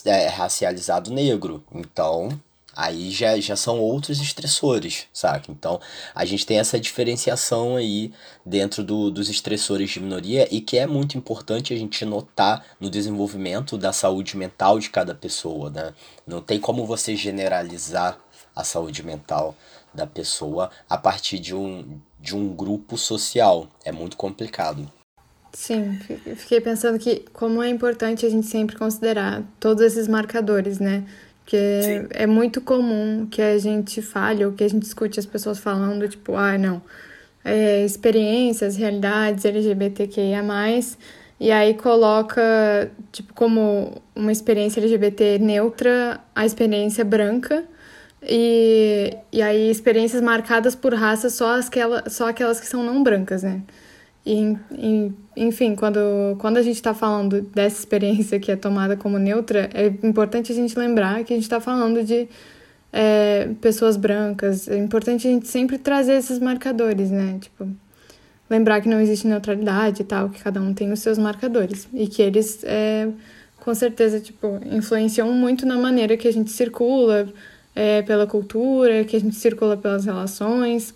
é, 0.05 0.27
racializado 0.27 1.11
negro. 1.11 1.63
Então, 1.73 2.29
aí 2.75 3.09
já, 3.09 3.39
já 3.39 3.55
são 3.55 3.79
outros 3.79 4.21
estressores, 4.21 5.07
saca? 5.11 5.51
Então, 5.51 5.79
a 6.13 6.25
gente 6.25 6.45
tem 6.45 6.59
essa 6.59 6.79
diferenciação 6.79 7.77
aí 7.77 8.13
dentro 8.45 8.83
do, 8.83 9.09
dos 9.09 9.29
estressores 9.29 9.89
de 9.89 9.99
minoria 9.99 10.47
e 10.51 10.61
que 10.61 10.77
é 10.77 10.85
muito 10.85 11.17
importante 11.17 11.73
a 11.73 11.77
gente 11.77 12.05
notar 12.05 12.63
no 12.79 12.89
desenvolvimento 12.89 13.77
da 13.77 13.91
saúde 13.93 14.37
mental 14.37 14.77
de 14.77 14.89
cada 14.89 15.15
pessoa, 15.15 15.69
né? 15.69 15.93
Não 16.27 16.41
tem 16.41 16.59
como 16.59 16.85
você 16.85 17.15
generalizar 17.15 18.19
a 18.55 18.63
saúde 18.63 19.03
mental 19.03 19.55
da 19.93 20.05
pessoa 20.05 20.69
a 20.89 20.97
partir 20.97 21.39
de 21.39 21.55
um, 21.55 21.99
de 22.19 22.35
um 22.35 22.47
grupo 22.47 22.97
social. 22.97 23.67
É 23.83 23.91
muito 23.91 24.17
complicado. 24.17 24.89
Sim, 25.53 25.97
fiquei 26.35 26.61
pensando 26.61 26.99
que 26.99 27.25
como 27.33 27.63
é 27.63 27.69
importante 27.69 28.25
a 28.25 28.29
gente 28.29 28.45
sempre 28.45 28.75
considerar 28.75 29.43
todos 29.59 29.81
esses 29.83 30.07
marcadores, 30.07 30.77
né? 30.77 31.03
Porque 31.43 31.81
Sim. 31.81 32.07
é 32.11 32.27
muito 32.27 32.59
comum 32.61 33.25
que 33.25 33.41
a 33.41 33.57
gente 33.57 34.01
fale 34.01 34.45
ou 34.45 34.51
que 34.51 34.63
a 34.63 34.67
gente 34.67 34.83
escute 34.83 35.19
as 35.19 35.25
pessoas 35.25 35.57
falando, 35.57 36.07
tipo, 36.07 36.35
ah, 36.35 36.57
não, 36.57 36.81
é, 37.43 37.85
experiências, 37.85 38.75
realidades 38.75 39.45
LGBTQIA+, 39.45 40.43
e 41.39 41.51
aí 41.51 41.73
coloca, 41.75 42.91
tipo, 43.11 43.33
como 43.33 44.01
uma 44.15 44.31
experiência 44.31 44.79
LGBT 44.79 45.39
neutra, 45.39 46.19
a 46.35 46.45
experiência 46.45 47.05
branca, 47.05 47.63
e, 48.29 49.15
e 49.31 49.41
aí 49.41 49.69
experiências 49.69 50.21
marcadas 50.21 50.75
por 50.75 50.93
raça 50.93 51.29
só, 51.29 51.59
aquela, 51.59 52.09
só 52.09 52.29
aquelas 52.29 52.59
que 52.59 52.67
são 52.67 52.83
não 52.83 53.01
brancas, 53.01 53.43
né? 53.43 53.61
E, 54.25 54.57
e, 54.73 55.13
enfim, 55.37 55.73
quando, 55.73 56.35
quando 56.39 56.57
a 56.57 56.61
gente 56.61 56.75
está 56.75 56.93
falando 56.93 57.41
dessa 57.41 57.79
experiência 57.79 58.37
que 58.39 58.51
é 58.51 58.57
tomada 58.57 58.97
como 58.97 59.17
neutra, 59.17 59.69
é 59.73 59.87
importante 60.05 60.51
a 60.51 60.55
gente 60.55 60.77
lembrar 60.77 61.23
que 61.23 61.31
a 61.31 61.35
gente 61.35 61.45
está 61.45 61.61
falando 61.61 62.03
de 62.03 62.27
é, 62.91 63.49
pessoas 63.61 63.95
brancas. 63.95 64.67
É 64.67 64.77
importante 64.77 65.25
a 65.27 65.31
gente 65.31 65.47
sempre 65.47 65.77
trazer 65.77 66.13
esses 66.15 66.39
marcadores, 66.39 67.09
né? 67.09 67.37
Tipo, 67.39 67.69
lembrar 68.49 68.81
que 68.81 68.89
não 68.89 68.99
existe 68.99 69.27
neutralidade 69.27 70.01
e 70.01 70.05
tal, 70.05 70.29
que 70.29 70.43
cada 70.43 70.61
um 70.61 70.73
tem 70.73 70.91
os 70.91 70.99
seus 70.99 71.17
marcadores. 71.17 71.87
E 71.93 72.05
que 72.07 72.21
eles, 72.21 72.61
é, 72.65 73.07
com 73.61 73.73
certeza, 73.73 74.19
tipo, 74.19 74.59
influenciam 74.65 75.31
muito 75.31 75.65
na 75.65 75.77
maneira 75.77 76.17
que 76.17 76.27
a 76.27 76.33
gente 76.33 76.51
circula 76.51 77.29
é, 77.77 78.01
pela 78.01 78.25
cultura, 78.25 79.05
que 79.05 79.15
a 79.15 79.19
gente 79.19 79.35
circula 79.35 79.77
pelas 79.77 80.03
relações, 80.03 80.95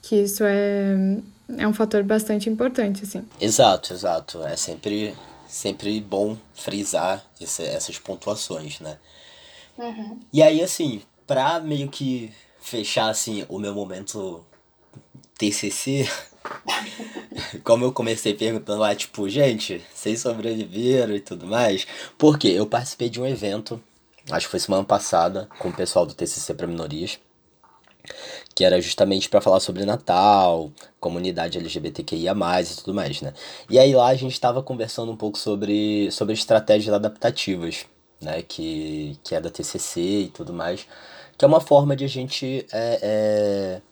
que 0.00 0.14
isso 0.14 0.44
é 0.44 1.18
é 1.58 1.66
um 1.66 1.72
fator 1.72 2.04
bastante 2.04 2.48
importante, 2.48 3.02
assim. 3.02 3.26
Exato, 3.40 3.92
exato. 3.92 4.40
É 4.44 4.56
sempre, 4.56 5.12
sempre 5.48 6.00
bom 6.00 6.36
frisar 6.54 7.24
esse, 7.40 7.64
essas 7.64 7.98
pontuações, 7.98 8.78
né? 8.78 8.98
Uhum. 9.76 10.20
E 10.32 10.40
aí, 10.44 10.62
assim, 10.62 11.02
pra 11.26 11.58
meio 11.58 11.88
que 11.88 12.32
fechar, 12.60 13.08
assim, 13.08 13.44
o 13.48 13.58
meu 13.58 13.74
momento 13.74 14.44
TCC, 15.36 16.08
como 17.64 17.84
eu 17.84 17.92
comecei 17.92 18.32
perguntando 18.32 18.80
lá, 18.80 18.94
tipo, 18.94 19.28
gente, 19.28 19.82
vocês 19.92 20.20
sobreviveram 20.20 21.16
e 21.16 21.20
tudo 21.20 21.48
mais, 21.48 21.84
porque 22.16 22.46
eu 22.46 22.64
participei 22.64 23.08
de 23.08 23.20
um 23.20 23.26
evento, 23.26 23.82
acho 24.30 24.46
que 24.46 24.50
foi 24.50 24.60
semana 24.60 24.84
passada, 24.84 25.48
com 25.58 25.68
o 25.68 25.72
pessoal 25.72 26.06
do 26.06 26.14
TCC 26.14 26.54
para 26.54 26.66
minorias, 26.66 27.18
que 28.54 28.64
era 28.64 28.80
justamente 28.80 29.28
para 29.28 29.40
falar 29.40 29.60
sobre 29.60 29.84
Natal, 29.84 30.70
comunidade 30.98 31.58
LGBTQIA+, 31.58 32.34
e 32.62 32.76
tudo 32.76 32.94
mais, 32.94 33.20
né? 33.20 33.32
E 33.68 33.78
aí 33.78 33.94
lá 33.94 34.08
a 34.08 34.14
gente 34.14 34.32
estava 34.32 34.62
conversando 34.62 35.12
um 35.12 35.16
pouco 35.16 35.38
sobre, 35.38 36.10
sobre 36.10 36.34
estratégias 36.34 36.94
adaptativas, 36.94 37.86
né? 38.20 38.42
Que, 38.42 39.18
que 39.22 39.34
é 39.34 39.40
da 39.40 39.50
TCC 39.50 40.00
e 40.00 40.28
tudo 40.28 40.52
mais, 40.52 40.86
que 41.36 41.44
é 41.44 41.48
uma 41.48 41.60
forma 41.60 41.96
de 41.96 42.04
a 42.04 42.08
gente... 42.08 42.66
É, 42.72 42.98
é... 43.02 43.82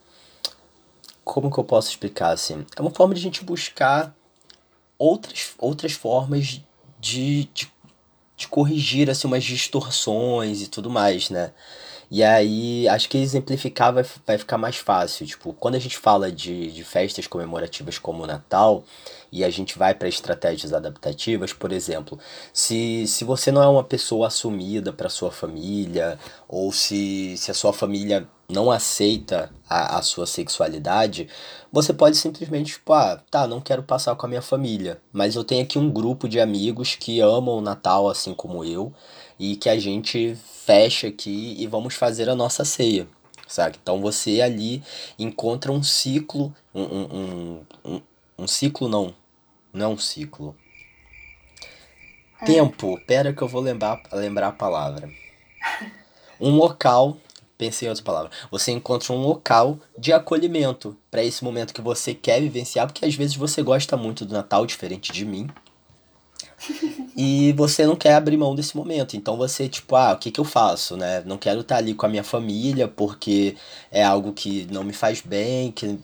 Como 1.24 1.50
que 1.52 1.58
eu 1.58 1.64
posso 1.64 1.90
explicar, 1.90 2.30
assim? 2.30 2.64
É 2.74 2.80
uma 2.80 2.90
forma 2.90 3.14
de 3.14 3.20
a 3.20 3.22
gente 3.22 3.44
buscar 3.44 4.14
outras, 4.98 5.54
outras 5.58 5.92
formas 5.92 6.62
de, 6.98 7.44
de, 7.52 7.70
de 8.38 8.46
corrigir, 8.48 9.10
assim, 9.10 9.26
umas 9.26 9.44
distorções 9.44 10.62
e 10.62 10.68
tudo 10.68 10.88
mais, 10.88 11.28
né? 11.28 11.50
E 12.10 12.22
aí, 12.22 12.88
acho 12.88 13.08
que 13.08 13.18
exemplificar 13.18 13.92
vai, 13.92 14.04
vai 14.26 14.38
ficar 14.38 14.56
mais 14.56 14.76
fácil. 14.76 15.26
Tipo, 15.26 15.52
quando 15.52 15.74
a 15.74 15.78
gente 15.78 15.98
fala 15.98 16.32
de, 16.32 16.72
de 16.72 16.84
festas 16.84 17.26
comemorativas 17.26 17.98
como 17.98 18.22
o 18.22 18.26
Natal, 18.26 18.84
e 19.30 19.44
a 19.44 19.50
gente 19.50 19.78
vai 19.78 19.94
para 19.94 20.08
estratégias 20.08 20.72
adaptativas, 20.72 21.52
por 21.52 21.72
exemplo, 21.72 22.18
se, 22.52 23.06
se 23.06 23.24
você 23.24 23.52
não 23.52 23.62
é 23.62 23.68
uma 23.68 23.84
pessoa 23.84 24.28
assumida 24.28 24.92
para 24.92 25.08
sua 25.08 25.30
família, 25.30 26.18
ou 26.48 26.72
se, 26.72 27.36
se 27.36 27.50
a 27.50 27.54
sua 27.54 27.72
família 27.72 28.28
não 28.48 28.70
aceita 28.70 29.50
a, 29.68 29.98
a 29.98 30.02
sua 30.02 30.26
sexualidade, 30.26 31.28
você 31.70 31.92
pode 31.92 32.16
simplesmente, 32.16 32.72
tipo, 32.72 32.92
ah, 32.94 33.22
tá, 33.30 33.46
não 33.46 33.60
quero 33.60 33.82
passar 33.82 34.14
com 34.16 34.24
a 34.24 34.28
minha 34.28 34.40
família, 34.40 35.00
mas 35.12 35.36
eu 35.36 35.44
tenho 35.44 35.62
aqui 35.62 35.78
um 35.78 35.90
grupo 35.90 36.26
de 36.26 36.40
amigos 36.40 36.94
que 36.94 37.20
amam 37.20 37.58
o 37.58 37.60
Natal 37.60 38.08
assim 38.08 38.32
como 38.32 38.64
eu, 38.64 38.92
e 39.38 39.54
que 39.56 39.68
a 39.68 39.78
gente 39.78 40.36
fecha 40.64 41.08
aqui 41.08 41.54
e 41.58 41.66
vamos 41.66 41.94
fazer 41.94 42.28
a 42.28 42.34
nossa 42.34 42.64
ceia, 42.64 43.06
sabe? 43.46 43.78
Então 43.82 44.00
você 44.00 44.40
ali 44.40 44.82
encontra 45.18 45.70
um 45.70 45.82
ciclo, 45.82 46.54
um, 46.74 46.82
um, 46.82 47.60
um, 47.84 48.00
um 48.38 48.46
ciclo 48.46 48.88
não, 48.88 49.14
não 49.72 49.86
é 49.86 49.88
um 49.88 49.98
ciclo. 49.98 50.56
É. 52.40 52.44
Tempo, 52.44 52.98
pera 53.06 53.32
que 53.32 53.42
eu 53.42 53.48
vou 53.48 53.60
lembrar, 53.60 54.00
lembrar 54.12 54.48
a 54.48 54.52
palavra. 54.52 55.10
Um 56.40 56.50
local, 56.54 57.18
pensei 57.56 57.86
em 57.86 57.90
outra 57.90 58.04
palavra. 58.04 58.30
Você 58.50 58.70
encontra 58.70 59.12
um 59.12 59.20
local 59.20 59.78
de 59.98 60.12
acolhimento 60.12 60.96
para 61.10 61.24
esse 61.24 61.42
momento 61.42 61.74
que 61.74 61.80
você 61.82 62.14
quer 62.14 62.40
vivenciar, 62.40 62.86
porque 62.86 63.04
às 63.04 63.14
vezes 63.14 63.34
você 63.34 63.60
gosta 63.62 63.96
muito 63.96 64.24
do 64.24 64.32
Natal, 64.34 64.64
diferente 64.64 65.12
de 65.12 65.24
mim 65.24 65.48
e 67.16 67.52
você 67.52 67.86
não 67.86 67.96
quer 67.96 68.14
abrir 68.14 68.36
mão 68.36 68.54
desse 68.54 68.76
momento. 68.76 69.16
Então 69.16 69.36
você, 69.36 69.68
tipo, 69.68 69.96
ah, 69.96 70.12
o 70.12 70.18
que, 70.18 70.30
que 70.30 70.40
eu 70.40 70.44
faço, 70.44 70.96
né? 70.96 71.22
Não 71.26 71.36
quero 71.36 71.60
estar 71.60 71.76
ali 71.76 71.94
com 71.94 72.06
a 72.06 72.08
minha 72.08 72.24
família 72.24 72.88
porque 72.88 73.56
é 73.90 74.02
algo 74.02 74.32
que 74.32 74.66
não 74.70 74.84
me 74.84 74.92
faz 74.92 75.20
bem, 75.20 75.72
que 75.72 75.98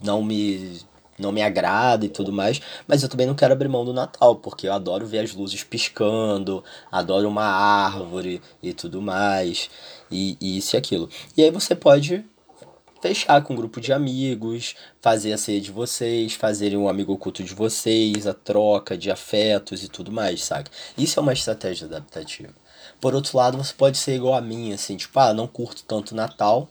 não 0.00 0.22
me 0.22 0.80
não 1.22 1.32
me 1.32 1.40
agrada 1.40 2.04
e 2.04 2.08
tudo 2.08 2.32
mais, 2.32 2.60
mas 2.86 3.02
eu 3.02 3.08
também 3.08 3.26
não 3.26 3.34
quero 3.34 3.52
abrir 3.54 3.68
mão 3.68 3.84
do 3.84 3.92
Natal, 3.92 4.36
porque 4.36 4.68
eu 4.68 4.72
adoro 4.72 5.06
ver 5.06 5.20
as 5.20 5.32
luzes 5.32 5.64
piscando, 5.64 6.62
adoro 6.90 7.28
uma 7.28 7.44
árvore 7.44 8.42
e 8.62 8.72
tudo 8.74 9.00
mais, 9.00 9.70
e, 10.10 10.36
e 10.40 10.58
isso 10.58 10.76
e 10.76 10.78
aquilo. 10.78 11.08
E 11.36 11.42
aí 11.42 11.50
você 11.50 11.74
pode 11.74 12.24
fechar 13.02 13.42
com 13.42 13.52
um 13.52 13.56
grupo 13.56 13.80
de 13.80 13.92
amigos, 13.92 14.76
fazer 15.00 15.32
a 15.32 15.38
ceia 15.38 15.60
de 15.60 15.72
vocês, 15.72 16.34
fazerem 16.34 16.78
um 16.78 16.88
amigo 16.88 17.12
oculto 17.12 17.42
de 17.42 17.52
vocês, 17.52 18.28
a 18.28 18.32
troca 18.32 18.96
de 18.96 19.10
afetos 19.10 19.82
e 19.82 19.88
tudo 19.88 20.12
mais, 20.12 20.44
sabe? 20.44 20.70
Isso 20.96 21.18
é 21.18 21.22
uma 21.22 21.32
estratégia 21.32 21.88
adaptativa. 21.88 22.54
Por 23.00 23.14
outro 23.14 23.36
lado, 23.36 23.58
você 23.58 23.74
pode 23.74 23.98
ser 23.98 24.14
igual 24.14 24.34
a 24.34 24.40
mim, 24.40 24.72
assim, 24.72 24.96
tipo, 24.96 25.18
ah, 25.18 25.34
não 25.34 25.48
curto 25.48 25.82
tanto 25.82 26.14
Natal. 26.14 26.68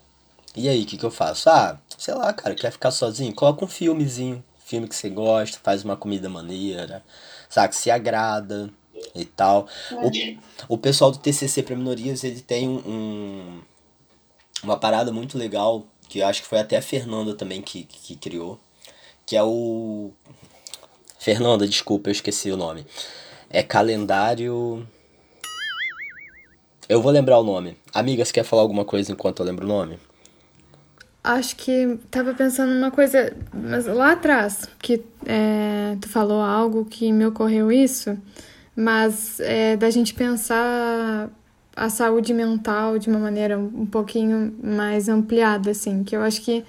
E 0.55 0.67
aí, 0.67 0.83
o 0.83 0.85
que, 0.85 0.97
que 0.97 1.05
eu 1.05 1.11
faço? 1.11 1.49
Ah, 1.49 1.79
sei 1.97 2.13
lá, 2.13 2.33
cara, 2.33 2.55
quer 2.55 2.71
ficar 2.71 2.91
sozinho? 2.91 3.33
Coloca 3.33 3.63
um 3.63 3.67
filmezinho, 3.67 4.43
filme 4.65 4.87
que 4.87 4.95
você 4.95 5.09
gosta, 5.09 5.59
faz 5.63 5.83
uma 5.83 5.95
comida 5.95 6.29
maneira, 6.29 7.03
sabe? 7.49 7.75
Se 7.75 7.89
agrada 7.89 8.69
e 9.15 9.23
tal. 9.25 9.67
O, 10.67 10.75
o 10.75 10.77
pessoal 10.77 11.11
do 11.11 11.19
TCC 11.19 11.63
para 11.63 11.75
minorias, 11.75 12.23
ele 12.23 12.41
tem 12.41 12.67
um, 12.67 13.61
uma 14.63 14.77
parada 14.77 15.11
muito 15.11 15.37
legal 15.37 15.85
que 16.09 16.21
acho 16.21 16.41
que 16.41 16.47
foi 16.47 16.59
até 16.59 16.77
a 16.77 16.81
Fernanda 16.81 17.33
também 17.33 17.61
que, 17.61 17.83
que 17.83 18.17
criou, 18.17 18.59
que 19.25 19.37
é 19.37 19.43
o. 19.43 20.11
Fernanda, 21.17 21.65
desculpa, 21.67 22.09
eu 22.09 22.11
esqueci 22.11 22.51
o 22.51 22.57
nome. 22.57 22.85
É 23.49 23.63
calendário. 23.63 24.85
Eu 26.89 27.01
vou 27.01 27.11
lembrar 27.11 27.39
o 27.39 27.43
nome. 27.43 27.77
Amiga, 27.93 28.25
você 28.25 28.33
quer 28.33 28.43
falar 28.43 28.63
alguma 28.63 28.83
coisa 28.83 29.11
enquanto 29.11 29.39
eu 29.39 29.45
lembro 29.45 29.65
o 29.65 29.69
nome? 29.69 29.97
Acho 31.23 31.55
que 31.55 31.99
tava 32.09 32.33
pensando 32.33 32.73
numa 32.73 32.89
coisa, 32.89 33.31
mas 33.53 33.85
lá 33.85 34.13
atrás, 34.13 34.67
que 34.79 35.03
é, 35.25 35.95
tu 36.01 36.09
falou 36.09 36.41
algo 36.41 36.83
que 36.83 37.11
me 37.11 37.25
ocorreu 37.25 37.71
isso, 37.71 38.17
mas 38.75 39.39
é, 39.39 39.77
da 39.77 39.91
gente 39.91 40.15
pensar 40.15 41.29
a 41.75 41.89
saúde 41.89 42.33
mental 42.33 42.97
de 42.97 43.07
uma 43.07 43.19
maneira 43.19 43.57
um 43.57 43.85
pouquinho 43.85 44.55
mais 44.63 45.07
ampliada, 45.07 45.71
assim, 45.71 46.03
que 46.03 46.15
eu 46.15 46.23
acho 46.23 46.41
que 46.41 46.65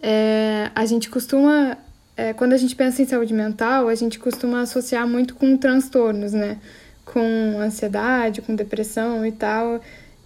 é, 0.00 0.70
a 0.74 0.84
gente 0.84 1.10
costuma, 1.10 1.76
é, 2.16 2.32
quando 2.32 2.52
a 2.52 2.56
gente 2.56 2.74
pensa 2.74 3.02
em 3.02 3.06
saúde 3.06 3.34
mental, 3.34 3.88
a 3.88 3.94
gente 3.94 4.18
costuma 4.18 4.62
associar 4.62 5.06
muito 5.06 5.34
com 5.34 5.56
transtornos, 5.56 6.32
né? 6.32 6.58
Com 7.04 7.58
ansiedade, 7.60 8.42
com 8.42 8.54
depressão 8.54 9.24
e 9.24 9.32
tal. 9.32 9.80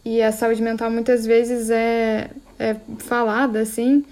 E 0.05 0.23
a 0.23 0.33
saúde 0.33 0.63
mental 0.63 0.91
muitas 0.91 1.27
vezes 1.27 1.69
é, 1.69 2.31
é 2.59 2.77
falada, 2.99 3.61
assim, 3.61 4.05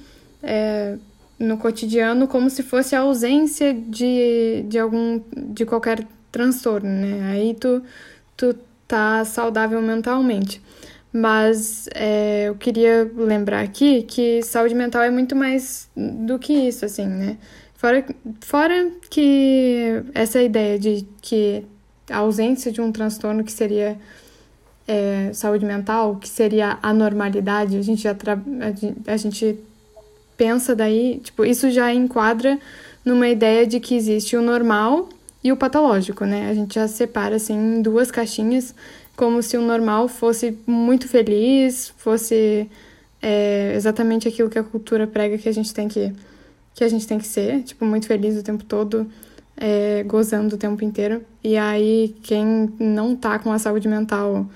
é, 0.42 0.96
no 1.38 1.58
cotidiano 1.58 2.28
como 2.28 2.48
se 2.50 2.62
fosse 2.62 2.94
a 2.94 3.00
ausência 3.00 3.74
de, 3.74 4.64
de 4.68 4.78
algum, 4.78 5.20
de 5.34 5.64
qualquer 5.64 6.06
transtorno, 6.30 6.88
né? 6.88 7.30
Aí 7.32 7.54
tu, 7.54 7.82
tu 8.36 8.54
tá 8.86 9.24
saudável 9.24 9.80
mentalmente. 9.80 10.60
Mas 11.12 11.88
é, 11.94 12.48
eu 12.48 12.56
queria 12.56 13.08
lembrar 13.16 13.60
aqui 13.62 14.02
que 14.02 14.42
saúde 14.42 14.74
mental 14.74 15.02
é 15.02 15.10
muito 15.10 15.36
mais 15.36 15.88
do 15.96 16.38
que 16.40 16.52
isso, 16.52 16.84
assim, 16.84 17.06
né? 17.06 17.38
Fora, 17.74 18.04
fora 18.40 18.90
que 19.10 20.02
essa 20.12 20.42
ideia 20.42 20.78
de 20.78 21.06
que 21.22 21.64
a 22.10 22.18
ausência 22.18 22.72
de 22.72 22.80
um 22.80 22.90
transtorno 22.90 23.44
que 23.44 23.52
seria 23.52 23.96
é, 24.86 25.30
saúde 25.32 25.64
mental, 25.64 26.16
que 26.16 26.28
seria 26.28 26.78
a 26.82 26.92
normalidade, 26.92 27.76
a 27.76 27.82
gente 27.82 28.02
já 28.02 28.12
a, 28.12 29.12
a 29.12 29.16
gente 29.16 29.58
pensa 30.36 30.74
daí, 30.74 31.20
tipo, 31.22 31.44
isso 31.44 31.70
já 31.70 31.92
enquadra 31.92 32.58
numa 33.04 33.28
ideia 33.28 33.66
de 33.66 33.80
que 33.80 33.94
existe 33.94 34.36
o 34.36 34.42
normal 34.42 35.08
e 35.42 35.52
o 35.52 35.56
patológico, 35.56 36.24
né? 36.24 36.48
A 36.50 36.54
gente 36.54 36.74
já 36.74 36.88
separa 36.88 37.36
assim 37.36 37.54
em 37.54 37.82
duas 37.82 38.10
caixinhas, 38.10 38.74
como 39.16 39.42
se 39.42 39.56
o 39.56 39.62
normal 39.62 40.08
fosse 40.08 40.58
muito 40.66 41.08
feliz, 41.08 41.92
fosse 41.96 42.68
é, 43.22 43.74
exatamente 43.74 44.26
aquilo 44.26 44.50
que 44.50 44.58
a 44.58 44.64
cultura 44.64 45.06
prega 45.06 45.38
que 45.38 45.48
a 45.48 45.52
gente 45.52 45.72
tem 45.72 45.88
que 45.88 46.12
que 46.74 46.82
a 46.82 46.88
gente 46.88 47.06
tem 47.06 47.18
que 47.18 47.26
ser, 47.26 47.62
tipo, 47.62 47.84
muito 47.84 48.06
feliz 48.06 48.36
o 48.36 48.42
tempo 48.42 48.64
todo, 48.64 49.06
é, 49.56 50.02
gozando 50.02 50.56
o 50.56 50.58
tempo 50.58 50.84
inteiro. 50.84 51.22
E 51.42 51.56
aí, 51.56 52.16
quem 52.22 52.72
não 52.80 53.14
tá 53.14 53.38
com 53.38 53.52
a 53.52 53.58
saúde 53.58 53.86
mental 53.86 54.46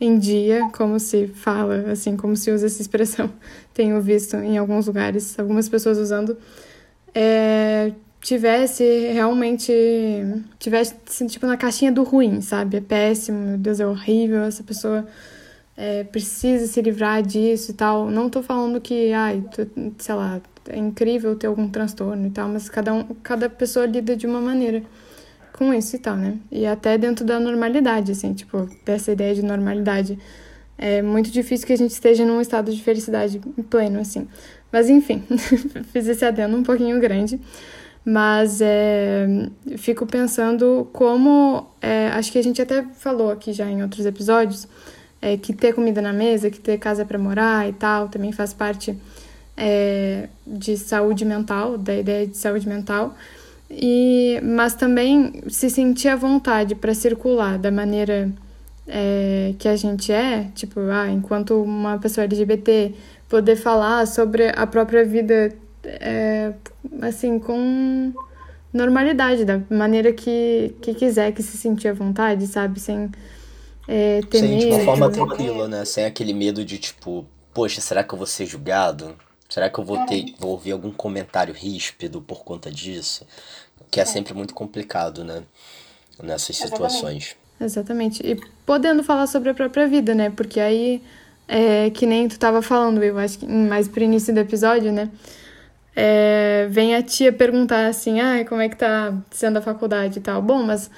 em 0.00 0.18
dia, 0.18 0.68
como 0.72 0.98
se 1.00 1.26
fala, 1.28 1.90
assim, 1.90 2.16
como 2.16 2.36
se 2.36 2.50
usa 2.50 2.66
essa 2.66 2.80
expressão, 2.80 3.30
tenho 3.74 4.00
visto 4.00 4.36
em 4.36 4.56
alguns 4.56 4.86
lugares, 4.86 5.38
algumas 5.38 5.68
pessoas 5.68 5.98
usando, 5.98 6.36
é, 7.14 7.92
tivesse 8.20 8.84
realmente, 9.12 9.72
tivesse, 10.58 10.94
tipo, 11.26 11.46
na 11.46 11.56
caixinha 11.56 11.90
do 11.90 12.02
ruim, 12.02 12.40
sabe? 12.40 12.76
É 12.76 12.80
péssimo, 12.80 13.38
meu 13.38 13.58
Deus, 13.58 13.80
é 13.80 13.86
horrível, 13.86 14.42
essa 14.42 14.62
pessoa 14.62 15.06
é, 15.76 16.04
precisa 16.04 16.66
se 16.66 16.80
livrar 16.82 17.22
disso 17.22 17.70
e 17.70 17.74
tal. 17.74 18.10
Não 18.10 18.28
tô 18.28 18.42
falando 18.42 18.80
que, 18.80 19.12
ai, 19.12 19.42
sei 19.98 20.14
lá, 20.14 20.40
é 20.68 20.76
incrível 20.76 21.34
ter 21.36 21.46
algum 21.46 21.68
transtorno 21.68 22.26
e 22.26 22.30
tal, 22.30 22.48
mas 22.48 22.68
cada, 22.68 22.92
um, 22.92 23.04
cada 23.22 23.48
pessoa 23.48 23.86
lida 23.86 24.16
de 24.16 24.26
uma 24.26 24.40
maneira 24.40 24.82
com 25.58 25.74
isso 25.74 25.96
e 25.96 25.98
tal, 25.98 26.16
né? 26.16 26.38
E 26.50 26.64
até 26.64 26.96
dentro 26.96 27.24
da 27.24 27.40
normalidade, 27.40 28.12
assim, 28.12 28.32
tipo, 28.32 28.68
dessa 28.84 29.10
ideia 29.10 29.34
de 29.34 29.42
normalidade. 29.42 30.18
É 30.80 31.02
muito 31.02 31.28
difícil 31.30 31.66
que 31.66 31.72
a 31.72 31.76
gente 31.76 31.90
esteja 31.90 32.24
num 32.24 32.40
estado 32.40 32.72
de 32.72 32.80
felicidade 32.80 33.40
pleno, 33.68 33.98
assim. 33.98 34.28
Mas 34.70 34.88
enfim, 34.88 35.24
fiz 35.92 36.06
esse 36.06 36.24
adendo 36.24 36.56
um 36.56 36.62
pouquinho 36.62 37.00
grande. 37.00 37.40
Mas 38.04 38.60
é, 38.60 39.26
fico 39.76 40.06
pensando 40.06 40.88
como. 40.92 41.66
É, 41.82 42.08
acho 42.08 42.30
que 42.30 42.38
a 42.38 42.42
gente 42.42 42.62
até 42.62 42.84
falou 42.94 43.30
aqui 43.30 43.52
já 43.52 43.68
em 43.68 43.82
outros 43.82 44.06
episódios 44.06 44.68
é, 45.20 45.36
que 45.36 45.52
ter 45.52 45.74
comida 45.74 46.00
na 46.00 46.12
mesa, 46.12 46.50
que 46.50 46.60
ter 46.60 46.78
casa 46.78 47.04
para 47.04 47.18
morar 47.18 47.68
e 47.68 47.72
tal, 47.72 48.08
também 48.08 48.30
faz 48.32 48.52
parte 48.52 48.96
é, 49.56 50.28
de 50.46 50.76
saúde 50.76 51.24
mental, 51.24 51.76
da 51.76 51.94
ideia 51.94 52.26
de 52.26 52.36
saúde 52.36 52.68
mental. 52.68 53.14
E, 53.70 54.40
mas 54.42 54.74
também 54.74 55.42
se 55.48 55.68
sentir 55.68 56.08
à 56.08 56.16
vontade 56.16 56.74
para 56.74 56.94
circular 56.94 57.58
da 57.58 57.70
maneira 57.70 58.32
é, 58.86 59.54
que 59.58 59.68
a 59.68 59.76
gente 59.76 60.10
é, 60.10 60.50
tipo, 60.54 60.80
ah, 60.80 61.08
enquanto 61.08 61.62
uma 61.62 61.98
pessoa 61.98 62.24
LGBT, 62.24 62.94
poder 63.28 63.56
falar 63.56 64.06
sobre 64.06 64.48
a 64.48 64.66
própria 64.66 65.04
vida, 65.04 65.54
é, 65.84 66.54
assim, 67.02 67.38
com 67.38 68.12
normalidade, 68.72 69.44
da 69.44 69.60
maneira 69.70 70.12
que, 70.12 70.74
que 70.80 70.94
quiser, 70.94 71.32
que 71.32 71.42
se 71.42 71.58
sentir 71.58 71.88
à 71.88 71.92
vontade, 71.92 72.46
sabe? 72.46 72.80
Sem 72.80 73.10
é, 73.86 74.22
ter 74.22 74.38
Sim, 74.38 74.48
medo. 74.48 74.60
de 74.60 74.66
uma 74.66 74.80
forma 74.80 75.10
tranquila, 75.10 75.68
né? 75.68 75.84
Sem 75.84 76.06
aquele 76.06 76.32
medo 76.32 76.64
de 76.64 76.78
tipo, 76.78 77.26
poxa, 77.52 77.80
será 77.82 78.02
que 78.02 78.14
eu 78.14 78.18
vou 78.18 78.26
ser 78.26 78.46
julgado? 78.46 79.14
Será 79.48 79.70
que 79.70 79.78
eu 79.78 79.84
vou 79.84 80.04
ter, 80.06 80.34
vou 80.38 80.50
ouvir 80.50 80.72
algum 80.72 80.92
comentário 80.92 81.54
ríspido 81.54 82.20
por 82.20 82.44
conta 82.44 82.70
disso? 82.70 83.26
Que 83.90 84.00
é 84.00 84.04
sempre 84.04 84.34
muito 84.34 84.54
complicado, 84.54 85.24
né? 85.24 85.42
Nessas 86.22 86.56
situações. 86.56 87.36
Exatamente. 87.60 88.24
E 88.24 88.38
podendo 88.66 89.02
falar 89.02 89.26
sobre 89.26 89.50
a 89.50 89.54
própria 89.54 89.86
vida, 89.86 90.14
né? 90.14 90.30
Porque 90.30 90.60
aí, 90.60 91.02
é, 91.46 91.90
que 91.90 92.04
nem 92.06 92.28
tu 92.28 92.38
tava 92.38 92.60
falando, 92.60 93.02
eu 93.02 93.18
acho 93.18 93.38
que 93.38 93.46
mais 93.46 93.88
pro 93.88 94.02
início 94.02 94.34
do 94.34 94.40
episódio, 94.40 94.92
né? 94.92 95.10
É, 95.96 96.68
vem 96.70 96.94
a 96.94 97.02
tia 97.02 97.32
perguntar 97.32 97.86
assim, 97.88 98.20
ah, 98.20 98.44
como 98.44 98.60
é 98.60 98.68
que 98.68 98.76
tá 98.76 99.16
sendo 99.30 99.56
a 99.58 99.62
faculdade 99.62 100.18
e 100.18 100.22
tal. 100.22 100.42
Bom, 100.42 100.62
mas 100.62 100.90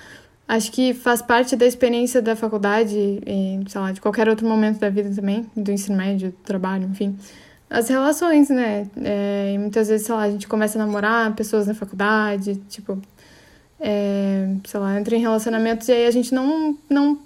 Acho 0.51 0.73
que 0.73 0.93
faz 0.93 1.23
parte 1.23 1.55
da 1.55 1.65
experiência 1.65 2.21
da 2.21 2.35
faculdade 2.35 2.97
e, 2.97 3.61
sei 3.69 3.81
lá, 3.81 3.93
de 3.93 4.01
qualquer 4.01 4.29
outro 4.29 4.49
momento 4.49 4.81
da 4.81 4.91
vida 4.91 5.09
também, 5.15 5.49
do 5.55 5.71
ensino 5.71 5.97
médio, 5.97 6.33
do 6.33 6.39
trabalho, 6.39 6.89
enfim. 6.89 7.17
As 7.71 7.89
relações, 7.89 8.51
né? 8.51 8.89
É, 9.01 9.57
muitas 9.57 9.89
vezes, 9.89 10.05
sei 10.05 10.15
lá, 10.15 10.23
a 10.23 10.31
gente 10.31 10.49
começa 10.49 10.77
a 10.77 10.85
namorar 10.85 11.33
pessoas 11.37 11.69
na 11.69 11.75
faculdade, 11.75 12.57
tipo, 12.69 13.01
é, 13.79 14.49
sei 14.67 14.81
lá, 14.81 14.99
entra 14.99 15.15
em 15.15 15.21
relacionamentos 15.21 15.87
e 15.89 15.93
aí 15.93 16.07
a 16.07 16.11
gente 16.11 16.35
não, 16.35 16.77
não 16.89 17.17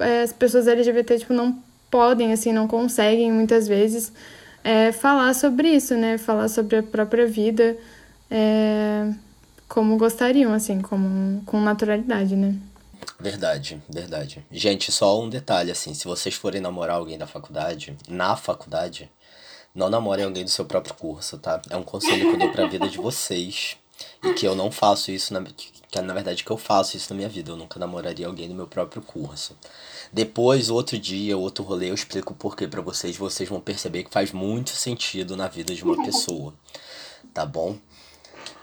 é, 0.00 0.22
as 0.22 0.32
pessoas 0.32 0.66
LGBT, 0.66 1.20
tipo, 1.20 1.32
não 1.32 1.56
podem, 1.88 2.32
assim, 2.32 2.52
não 2.52 2.66
conseguem 2.66 3.30
muitas 3.30 3.68
vezes 3.68 4.12
é, 4.64 4.90
falar 4.90 5.34
sobre 5.34 5.68
isso, 5.68 5.94
né? 5.94 6.18
Falar 6.18 6.48
sobre 6.48 6.78
a 6.78 6.82
própria 6.82 7.26
vida 7.26 7.76
é, 8.30 9.12
como 9.68 9.96
gostariam, 9.96 10.52
assim, 10.52 10.80
como, 10.80 11.42
com 11.44 11.60
naturalidade, 11.60 12.34
né? 12.34 12.56
Verdade, 13.20 13.80
verdade. 13.88 14.44
Gente, 14.50 14.90
só 14.90 15.20
um 15.22 15.28
detalhe, 15.28 15.70
assim, 15.70 15.94
se 15.94 16.04
vocês 16.06 16.34
forem 16.34 16.60
namorar 16.60 16.96
alguém 16.96 17.18
da 17.18 17.26
faculdade, 17.26 17.96
na 18.08 18.36
faculdade, 18.36 19.08
não 19.74 19.88
namorem 19.88 20.24
alguém 20.24 20.44
do 20.44 20.50
seu 20.50 20.64
próprio 20.64 20.94
curso, 20.94 21.38
tá? 21.38 21.60
É 21.70 21.76
um 21.76 21.82
conselho 21.82 22.28
que 22.28 22.34
eu 22.34 22.38
dou 22.38 22.52
pra 22.52 22.66
vida 22.66 22.88
de 22.88 22.98
vocês. 22.98 23.76
E 24.22 24.32
que 24.34 24.46
eu 24.46 24.54
não 24.54 24.70
faço 24.70 25.10
isso, 25.10 25.32
na, 25.32 25.42
que 25.42 26.00
na 26.00 26.14
verdade 26.14 26.44
que 26.44 26.50
eu 26.50 26.56
faço 26.56 26.96
isso 26.96 27.12
na 27.12 27.16
minha 27.16 27.28
vida. 27.28 27.50
Eu 27.50 27.56
nunca 27.56 27.78
namoraria 27.78 28.26
alguém 28.26 28.48
do 28.48 28.54
meu 28.54 28.66
próprio 28.66 29.02
curso. 29.02 29.56
Depois, 30.12 30.70
outro 30.70 30.98
dia, 30.98 31.36
outro 31.36 31.64
rolê, 31.64 31.90
eu 31.90 31.94
explico 31.94 32.32
o 32.32 32.36
porquê 32.36 32.66
pra 32.66 32.80
vocês. 32.80 33.16
Vocês 33.16 33.48
vão 33.48 33.60
perceber 33.60 34.04
que 34.04 34.10
faz 34.10 34.32
muito 34.32 34.70
sentido 34.70 35.36
na 35.36 35.48
vida 35.48 35.74
de 35.74 35.82
uma 35.82 36.04
pessoa. 36.04 36.52
Tá 37.32 37.46
bom? 37.46 37.78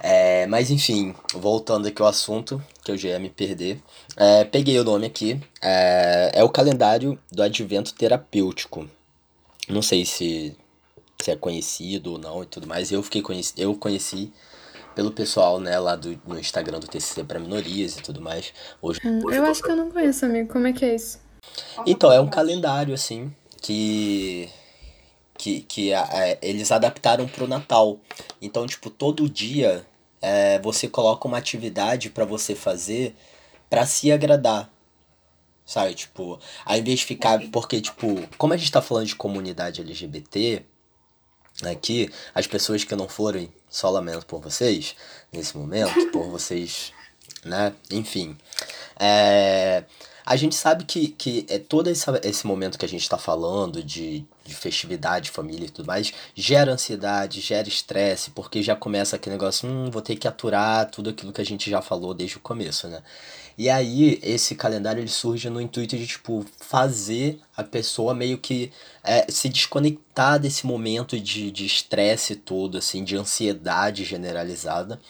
É, 0.02 0.48
mas 0.48 0.70
enfim, 0.70 1.14
voltando 1.34 1.88
aqui 1.88 2.02
ao 2.02 2.08
assunto, 2.08 2.62
que 2.84 2.92
eu 2.92 2.98
já 2.98 3.10
ia 3.10 3.20
me 3.20 3.30
perder. 3.30 3.82
É, 4.16 4.44
peguei 4.46 4.80
o 4.80 4.84
nome 4.84 5.08
aqui. 5.08 5.40
É, 5.62 6.32
é 6.36 6.44
o 6.44 6.50
calendário 6.50 7.18
do 7.32 7.42
advento 7.42 7.94
terapêutico. 7.94 8.90
Não 9.68 9.82
sei 9.82 10.06
se, 10.06 10.56
se 11.22 11.32
é 11.32 11.36
conhecido 11.36 12.14
ou 12.14 12.18
não 12.18 12.44
e 12.44 12.46
tudo 12.46 12.68
mais. 12.68 12.92
Eu 12.92 13.04
fiquei 13.04 13.22
conheci, 13.22 13.54
eu 13.58 13.76
conheci 13.76 14.32
pelo 14.96 15.12
pessoal, 15.12 15.60
né, 15.60 15.78
lá 15.80 15.96
do, 15.96 16.20
no 16.26 16.40
Instagram 16.40 16.80
do 16.80 16.88
TCC 16.88 17.24
para 17.24 17.40
minorias 17.40 17.98
e 17.98 18.02
tudo 18.02 18.22
mais. 18.22 18.54
Hoje, 18.82 19.00
hum, 19.06 19.32
eu 19.32 19.46
acho 19.46 19.62
que 19.62 19.70
eu 19.70 19.76
não 19.76 19.92
conheço, 19.92 20.26
amigo. 20.26 20.52
Como 20.52 20.68
é 20.68 20.74
que 20.74 20.86
é 20.86 20.96
isso? 20.96 21.20
Então, 21.86 22.12
é 22.12 22.20
um 22.20 22.28
calendário, 22.30 22.94
assim, 22.94 23.34
que 23.62 24.50
que, 25.40 25.62
que 25.62 25.94
é, 25.94 26.38
eles 26.42 26.70
adaptaram 26.70 27.26
pro 27.26 27.48
Natal. 27.48 27.98
Então, 28.42 28.68
tipo, 28.68 28.90
todo 28.90 29.30
dia 29.30 29.86
é, 30.22 30.60
você 30.60 30.88
coloca 30.88 31.28
uma 31.28 31.38
atividade 31.38 32.10
para 32.10 32.26
você 32.26 32.54
fazer 32.54 33.16
para 33.70 33.86
se 33.86 34.12
agradar. 34.12 34.70
Sabe, 35.66 35.94
tipo, 35.94 36.40
ao 36.66 36.78
invés 36.78 37.00
de 37.00 37.06
ficar. 37.06 37.40
Porque, 37.52 37.80
tipo, 37.80 38.22
como 38.38 38.54
a 38.54 38.58
gente 38.58 38.72
tá 38.72 38.82
falando 38.82 39.06
de 39.06 39.16
comunidade 39.16 39.80
LGBT 39.80 40.66
aqui, 41.64 42.10
as 42.34 42.48
pessoas 42.48 42.84
que 42.84 42.96
não 42.96 43.08
forem, 43.08 43.52
só 43.70 43.90
lamento 43.90 44.26
por 44.26 44.42
vocês, 44.42 44.96
nesse 45.32 45.58
momento, 45.58 46.12
por 46.12 46.30
vocês, 46.30 46.94
né? 47.44 47.74
Enfim. 47.92 48.38
É, 49.00 49.84
a 50.30 50.36
gente 50.36 50.54
sabe 50.54 50.84
que, 50.84 51.08
que 51.08 51.44
é 51.50 51.58
todo 51.58 51.90
esse, 51.90 52.06
esse 52.22 52.46
momento 52.46 52.78
que 52.78 52.86
a 52.86 52.88
gente 52.88 53.02
está 53.02 53.18
falando 53.18 53.82
de, 53.82 54.24
de 54.46 54.54
festividade, 54.54 55.32
família 55.32 55.66
e 55.66 55.70
tudo 55.72 55.88
mais, 55.88 56.14
gera 56.36 56.72
ansiedade, 56.72 57.42
gera 57.42 57.68
estresse, 57.68 58.30
porque 58.30 58.62
já 58.62 58.76
começa 58.76 59.16
aquele 59.16 59.38
negócio, 59.38 59.68
hum, 59.68 59.90
vou 59.90 60.04
ter 60.04 60.16
que 60.16 60.28
aturar 60.28 60.88
tudo 60.92 61.10
aquilo 61.10 61.34
que 61.34 61.42
a 61.42 61.46
gente 61.46 61.68
já 61.68 61.82
falou 61.82 62.14
desde 62.14 62.38
o 62.38 62.42
começo, 62.42 62.88
né? 62.88 63.02
E 63.58 63.72
aí, 63.72 64.20
esse 64.22 64.54
calendário 64.54 65.02
ele 65.02 65.10
surge 65.10 65.50
no 65.50 65.60
intuito 65.60 65.98
de, 65.98 66.06
tipo, 66.06 66.46
fazer 66.60 67.40
a 67.58 67.64
pessoa 67.64 68.14
meio 68.14 68.38
que 68.38 68.72
é, 69.04 69.26
se 69.32 69.50
desconectar 69.50 70.40
desse 70.40 70.68
momento 70.68 71.20
de 71.20 71.66
estresse 71.66 72.36
todo, 72.36 72.78
assim, 72.78 73.04
de 73.04 73.18
ansiedade 73.18 74.04
generalizada, 74.04 75.02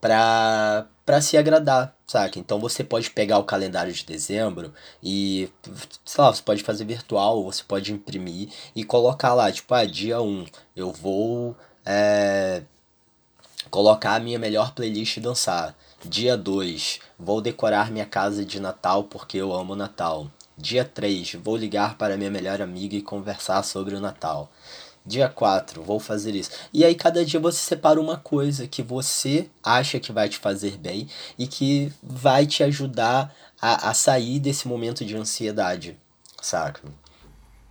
pra 0.00 0.86
se 1.20 1.36
agradar, 1.36 1.97
saca? 2.08 2.38
Então 2.38 2.58
você 2.58 2.82
pode 2.82 3.10
pegar 3.10 3.38
o 3.38 3.44
calendário 3.44 3.92
de 3.92 4.04
dezembro 4.04 4.72
e, 5.02 5.48
sei 6.04 6.24
lá, 6.24 6.34
você 6.34 6.42
pode 6.42 6.62
fazer 6.64 6.84
virtual, 6.84 7.44
você 7.44 7.62
pode 7.62 7.92
imprimir 7.92 8.48
e 8.74 8.82
colocar 8.82 9.34
lá, 9.34 9.52
tipo, 9.52 9.72
ah, 9.74 9.84
dia 9.84 10.20
1 10.20 10.46
eu 10.74 10.90
vou 10.90 11.54
é, 11.84 12.62
colocar 13.70 14.14
a 14.14 14.20
minha 14.20 14.38
melhor 14.38 14.72
playlist 14.72 15.18
e 15.18 15.20
dançar. 15.20 15.76
Dia 16.04 16.36
2, 16.36 17.00
vou 17.18 17.40
decorar 17.40 17.90
minha 17.90 18.06
casa 18.06 18.44
de 18.44 18.58
Natal 18.58 19.04
porque 19.04 19.36
eu 19.36 19.52
amo 19.52 19.76
Natal. 19.76 20.30
Dia 20.56 20.84
3, 20.84 21.34
vou 21.34 21.56
ligar 21.56 21.96
para 21.96 22.16
minha 22.16 22.30
melhor 22.30 22.62
amiga 22.62 22.96
e 22.96 23.02
conversar 23.02 23.62
sobre 23.62 23.94
o 23.94 24.00
Natal. 24.00 24.50
Dia 25.04 25.28
4, 25.28 25.82
vou 25.82 25.98
fazer 25.98 26.34
isso. 26.34 26.50
E 26.72 26.84
aí 26.84 26.94
cada 26.94 27.24
dia 27.24 27.40
você 27.40 27.58
separa 27.58 28.00
uma 28.00 28.16
coisa 28.16 28.66
que 28.66 28.82
você 28.82 29.48
acha 29.62 29.98
que 29.98 30.12
vai 30.12 30.28
te 30.28 30.38
fazer 30.38 30.76
bem 30.76 31.08
e 31.38 31.46
que 31.46 31.92
vai 32.02 32.46
te 32.46 32.62
ajudar 32.62 33.34
a, 33.60 33.90
a 33.90 33.94
sair 33.94 34.38
desse 34.38 34.68
momento 34.68 35.04
de 35.04 35.16
ansiedade, 35.16 35.96
saca? 36.40 36.82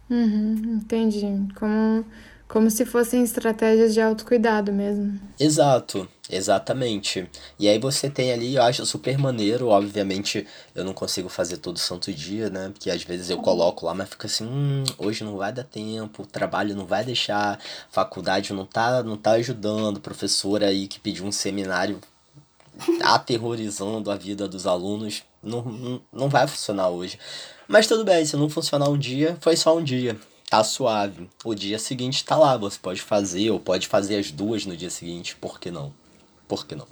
Uhum, 0.10 0.80
entendi. 0.82 1.22
Como, 1.56 2.06
como 2.48 2.72
se 2.72 2.86
fossem 2.86 3.24
estratégias 3.24 3.94
de 3.94 4.00
autocuidado 4.00 4.72
mesmo. 4.72 5.20
Exato, 5.40 6.08
exatamente. 6.30 7.30
E 7.60 7.68
aí 7.68 7.78
você 7.78 8.10
tem 8.10 8.32
ali, 8.32 8.56
eu 8.56 8.64
acho 8.64 8.86
super 8.86 9.18
maneiro, 9.18 9.68
obviamente 9.68 10.48
eu 10.74 10.86
não 10.86 10.94
consigo 10.94 11.28
fazer 11.28 11.58
todo 11.58 11.78
santo 11.78 12.12
dia, 12.12 12.50
né? 12.50 12.70
Porque 12.70 12.90
às 12.90 13.04
vezes 13.04 13.30
eu 13.30 13.40
coloco 13.40 13.86
lá, 13.86 13.94
mas 13.94 14.10
fica 14.10 14.28
assim, 14.28 14.46
hum, 14.46 14.84
hoje 14.98 15.24
não 15.24 15.36
vai 15.36 15.52
dar 15.52 15.66
tempo, 15.66 16.26
trabalho 16.26 16.76
não 16.76 16.86
vai 16.86 17.04
deixar, 17.04 17.60
faculdade 17.92 18.54
não 18.54 18.66
tá, 18.66 19.04
não 19.04 19.18
tá 19.18 19.32
ajudando, 19.32 20.00
professora 20.00 20.68
aí 20.68 20.88
que 20.88 21.00
pediu 21.00 21.26
um 21.26 21.32
seminário 21.32 22.00
aterrorizando 23.04 24.10
a 24.10 24.16
vida 24.16 24.48
dos 24.48 24.66
alunos, 24.66 25.24
não, 25.44 25.64
não, 25.64 26.02
não 26.14 26.30
vai 26.30 26.48
funcionar 26.48 26.90
hoje. 26.90 27.20
Mas 27.68 27.88
tudo 27.88 28.06
bem, 28.06 28.26
se 28.26 28.38
não 28.38 28.50
funcionar 28.50 28.88
um 28.88 28.98
dia, 28.98 29.36
foi 29.42 29.58
só 29.58 29.76
um 29.76 29.84
dia 29.84 30.18
tá 30.50 30.64
suave. 30.64 31.30
O 31.44 31.54
dia 31.54 31.78
seguinte 31.78 32.24
tá 32.26 32.36
lá, 32.36 32.58
você 32.58 32.78
pode 32.82 33.02
fazer 33.02 33.52
ou 33.52 33.60
pode 33.60 33.88
fazer 33.88 34.18
as 34.18 34.32
duas 34.32 34.66
no 34.66 34.76
dia 34.76 34.90
seguinte, 34.90 35.36
por 35.36 35.60
que 35.60 35.70
não? 35.70 35.94
Por 36.48 36.66
que 36.66 36.76
não? 36.76 36.88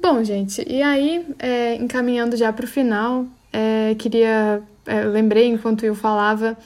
Bom, 0.00 0.22
gente, 0.22 0.62
e 0.68 0.82
aí, 0.82 1.26
é, 1.38 1.76
encaminhando 1.76 2.36
já 2.36 2.52
pro 2.52 2.66
final, 2.66 3.26
é, 3.52 3.94
queria. 3.94 4.62
É, 4.86 5.04
lembrei 5.04 5.46
enquanto 5.46 5.84
eu 5.86 5.94
falava 5.94 6.58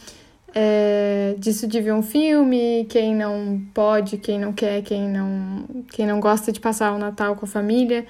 é, 0.53 1.37
disso 1.39 1.69
de 1.69 1.81
ver 1.81 1.93
um 1.93 2.03
filme, 2.03 2.85
quem 2.89 3.15
não 3.15 3.63
pode, 3.73 4.19
quem 4.19 4.41
não 4.41 4.53
quer, 4.53 4.83
quem 4.83 5.09
não, 5.09 5.65
quem 5.93 6.05
não 6.05 6.19
gosta 6.19 6.51
de 6.51 6.59
passar 6.59 6.93
o 6.93 6.99
Natal 6.99 7.37
com 7.37 7.45
a 7.45 7.49
família 7.49 8.07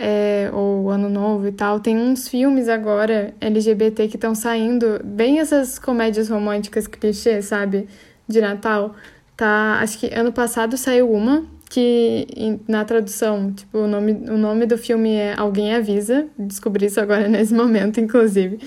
é, 0.00 0.50
ou 0.52 0.88
Ano 0.90 1.10
Novo 1.10 1.46
e 1.46 1.52
tal. 1.52 1.78
Tem 1.78 1.96
uns 1.96 2.26
filmes 2.26 2.68
agora 2.68 3.34
LGBT 3.40 4.08
que 4.08 4.16
estão 4.16 4.34
saindo, 4.34 4.98
bem 5.04 5.38
essas 5.38 5.78
comédias 5.78 6.30
românticas 6.30 6.86
clichê, 6.86 7.42
sabe? 7.42 7.86
De 8.26 8.40
Natal. 8.40 8.94
Tá, 9.36 9.78
acho 9.80 9.98
que 9.98 10.12
ano 10.14 10.32
passado 10.32 10.76
saiu 10.76 11.10
uma 11.10 11.44
que 11.68 12.26
na 12.66 12.84
tradução, 12.84 13.52
tipo, 13.52 13.78
o 13.78 13.86
nome, 13.86 14.12
o 14.12 14.36
nome 14.36 14.66
do 14.66 14.76
filme 14.76 15.14
é 15.14 15.34
Alguém 15.36 15.74
Avisa. 15.74 16.26
Descobri 16.38 16.86
isso 16.86 17.00
agora 17.00 17.28
nesse 17.28 17.52
momento, 17.54 18.00
inclusive. 18.00 18.58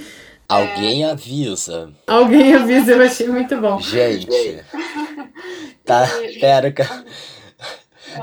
Alguém 0.47 1.03
avisa. 1.05 1.91
Alguém 2.05 2.53
avisa, 2.53 2.91
eu 2.91 3.01
achei 3.01 3.27
muito 3.27 3.57
bom. 3.57 3.79
Gente. 3.79 4.27
Tá, 5.83 6.07
pera, 6.39 6.71
cara. 6.71 7.03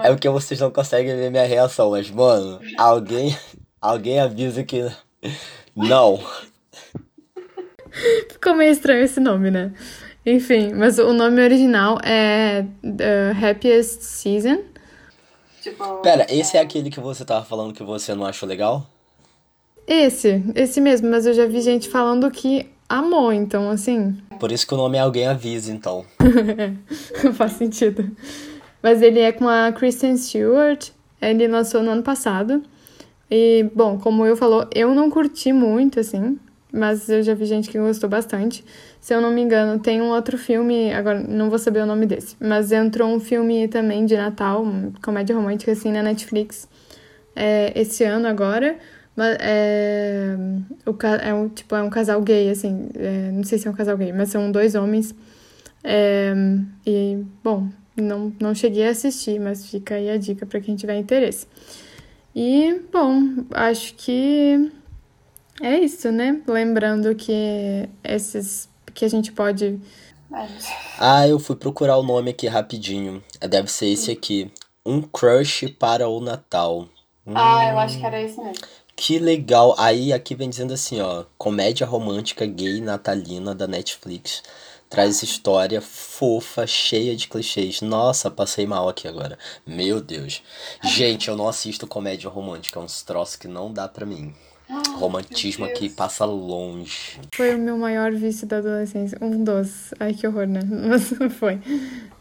É 0.02 0.10
porque 0.10 0.28
vocês 0.28 0.60
não 0.60 0.70
conseguem 0.70 1.16
ver 1.16 1.30
minha 1.30 1.46
reação, 1.46 1.90
mas, 1.90 2.10
mano, 2.10 2.60
alguém, 2.76 3.36
alguém 3.80 4.20
avisa 4.20 4.62
que. 4.62 4.90
Não. 5.74 6.20
Ficou 8.30 8.54
meio 8.54 8.72
estranho 8.72 9.04
esse 9.04 9.20
nome, 9.20 9.50
né? 9.50 9.72
Enfim, 10.24 10.72
mas 10.74 10.98
o 10.98 11.12
nome 11.12 11.42
original 11.42 11.98
é 12.04 12.64
The 12.82 13.32
Happiest 13.32 14.02
Season. 14.02 14.58
Tipo, 15.62 15.98
Pera, 16.02 16.26
esse 16.30 16.56
é 16.56 16.60
aquele 16.60 16.90
que 16.90 17.00
você 17.00 17.24
tava 17.24 17.44
falando 17.44 17.74
que 17.74 17.82
você 17.82 18.14
não 18.14 18.24
achou 18.24 18.48
legal? 18.48 18.86
Esse, 19.86 20.42
esse 20.54 20.80
mesmo, 20.80 21.10
mas 21.10 21.26
eu 21.26 21.34
já 21.34 21.46
vi 21.46 21.60
gente 21.60 21.88
falando 21.88 22.30
que 22.30 22.66
amou, 22.88 23.32
então 23.32 23.70
assim. 23.70 24.16
Por 24.38 24.52
isso 24.52 24.66
que 24.66 24.74
o 24.74 24.76
nome 24.76 24.98
é 24.98 25.00
Alguém 25.00 25.26
Avisa, 25.26 25.72
então. 25.72 26.04
Faz 27.34 27.52
sentido. 27.52 28.10
Mas 28.82 29.02
ele 29.02 29.20
é 29.20 29.32
com 29.32 29.48
a 29.48 29.72
Kristen 29.72 30.16
Stewart. 30.16 30.90
Ele 31.20 31.46
lançou 31.48 31.82
no 31.82 31.90
ano 31.90 32.02
passado. 32.02 32.62
E, 33.30 33.70
bom, 33.74 33.98
como 33.98 34.26
eu 34.26 34.36
falou, 34.36 34.68
eu 34.74 34.94
não 34.94 35.10
curti 35.10 35.52
muito, 35.52 36.00
assim. 36.00 36.38
Mas 36.72 37.08
eu 37.08 37.22
já 37.22 37.34
vi 37.34 37.46
gente 37.46 37.68
que 37.68 37.78
gostou 37.78 38.08
bastante. 38.08 38.64
Se 39.00 39.14
eu 39.14 39.20
não 39.20 39.30
me 39.30 39.40
engano, 39.40 39.80
tem 39.80 40.00
um 40.02 40.10
outro 40.10 40.36
filme, 40.36 40.92
agora 40.92 41.20
não 41.20 41.48
vou 41.48 41.58
saber 41.58 41.80
o 41.80 41.86
nome 41.86 42.06
desse, 42.06 42.36
mas 42.38 42.70
entrou 42.70 43.08
um 43.08 43.18
filme 43.18 43.66
também 43.66 44.04
de 44.04 44.14
Natal, 44.16 44.64
comédia 45.02 45.34
romântica, 45.34 45.72
assim, 45.72 45.90
na 45.90 46.02
Netflix, 46.02 46.68
é, 47.34 47.72
esse 47.74 48.04
ano 48.04 48.28
agora. 48.28 48.76
Mas 49.16 49.36
é, 49.40 50.36
o, 50.86 50.94
é, 51.22 51.34
um, 51.34 51.48
tipo, 51.48 51.74
é 51.74 51.82
um 51.82 51.90
casal 51.90 52.20
gay, 52.22 52.50
assim, 52.50 52.88
é, 52.94 53.30
não 53.32 53.42
sei 53.42 53.58
se 53.58 53.66
é 53.66 53.70
um 53.70 53.74
casal 53.74 53.96
gay, 53.96 54.12
mas 54.12 54.28
são 54.28 54.52
dois 54.52 54.74
homens. 54.74 55.14
É, 55.82 56.34
e, 56.86 57.24
bom, 57.42 57.68
não, 58.00 58.32
não 58.40 58.54
cheguei 58.54 58.86
a 58.86 58.90
assistir, 58.90 59.38
mas 59.40 59.66
fica 59.66 59.94
aí 59.94 60.10
a 60.10 60.16
dica 60.16 60.46
para 60.46 60.60
quem 60.60 60.76
tiver 60.76 60.96
interesse. 60.96 61.46
E, 62.34 62.80
bom, 62.92 63.44
acho 63.52 63.94
que 63.94 64.70
é 65.60 65.78
isso, 65.78 66.10
né? 66.10 66.40
Lembrando 66.46 67.14
que 67.14 67.88
esses 68.04 68.68
que 68.94 69.04
a 69.04 69.08
gente 69.08 69.32
pode. 69.32 69.80
Ah, 70.98 71.26
eu 71.26 71.38
fui 71.38 71.56
procurar 71.56 71.96
o 71.96 72.02
nome 72.02 72.30
aqui 72.30 72.46
rapidinho. 72.46 73.22
Deve 73.40 73.70
ser 73.70 73.88
esse 73.88 74.10
aqui. 74.10 74.50
Um 74.86 75.02
crush 75.02 75.68
para 75.78 76.08
o 76.08 76.20
Natal. 76.20 76.88
Ah, 77.34 77.70
eu 77.70 77.78
acho 77.78 77.98
que 77.98 78.06
era 78.06 78.20
esse 78.22 78.40
mesmo. 78.40 78.64
Que 78.96 79.18
legal. 79.18 79.74
Aí 79.78 80.12
aqui 80.12 80.34
vem 80.34 80.48
dizendo 80.48 80.74
assim, 80.74 81.00
ó, 81.00 81.24
comédia 81.36 81.86
romântica 81.86 82.46
gay 82.46 82.80
natalina 82.80 83.54
da 83.54 83.66
Netflix 83.66 84.42
traz 84.90 85.22
história 85.22 85.80
fofa, 85.80 86.66
cheia 86.66 87.14
de 87.14 87.28
clichês. 87.28 87.80
Nossa, 87.80 88.28
passei 88.28 88.66
mal 88.66 88.88
aqui 88.88 89.06
agora. 89.06 89.38
Meu 89.64 90.00
Deus. 90.00 90.42
Gente, 90.82 91.28
eu 91.28 91.36
não 91.36 91.48
assisto 91.48 91.86
comédia 91.86 92.28
romântica, 92.28 92.80
é 92.80 92.82
uns 92.82 93.00
troços 93.02 93.36
que 93.36 93.46
não 93.46 93.72
dá 93.72 93.86
pra 93.86 94.04
mim. 94.04 94.34
Ah, 94.68 94.82
Romantismo 94.96 95.64
aqui 95.64 95.88
passa 95.88 96.24
longe. 96.24 97.20
Foi 97.34 97.54
o 97.54 97.58
meu 97.58 97.76
maior 97.78 98.12
vício 98.12 98.46
da 98.46 98.58
adolescência. 98.58 99.18
Um 99.20 99.42
dos. 99.42 99.92
Ai, 99.98 100.12
que 100.14 100.26
horror, 100.26 100.46
né? 100.46 100.60
Mas 100.66 101.12
foi. 101.38 101.60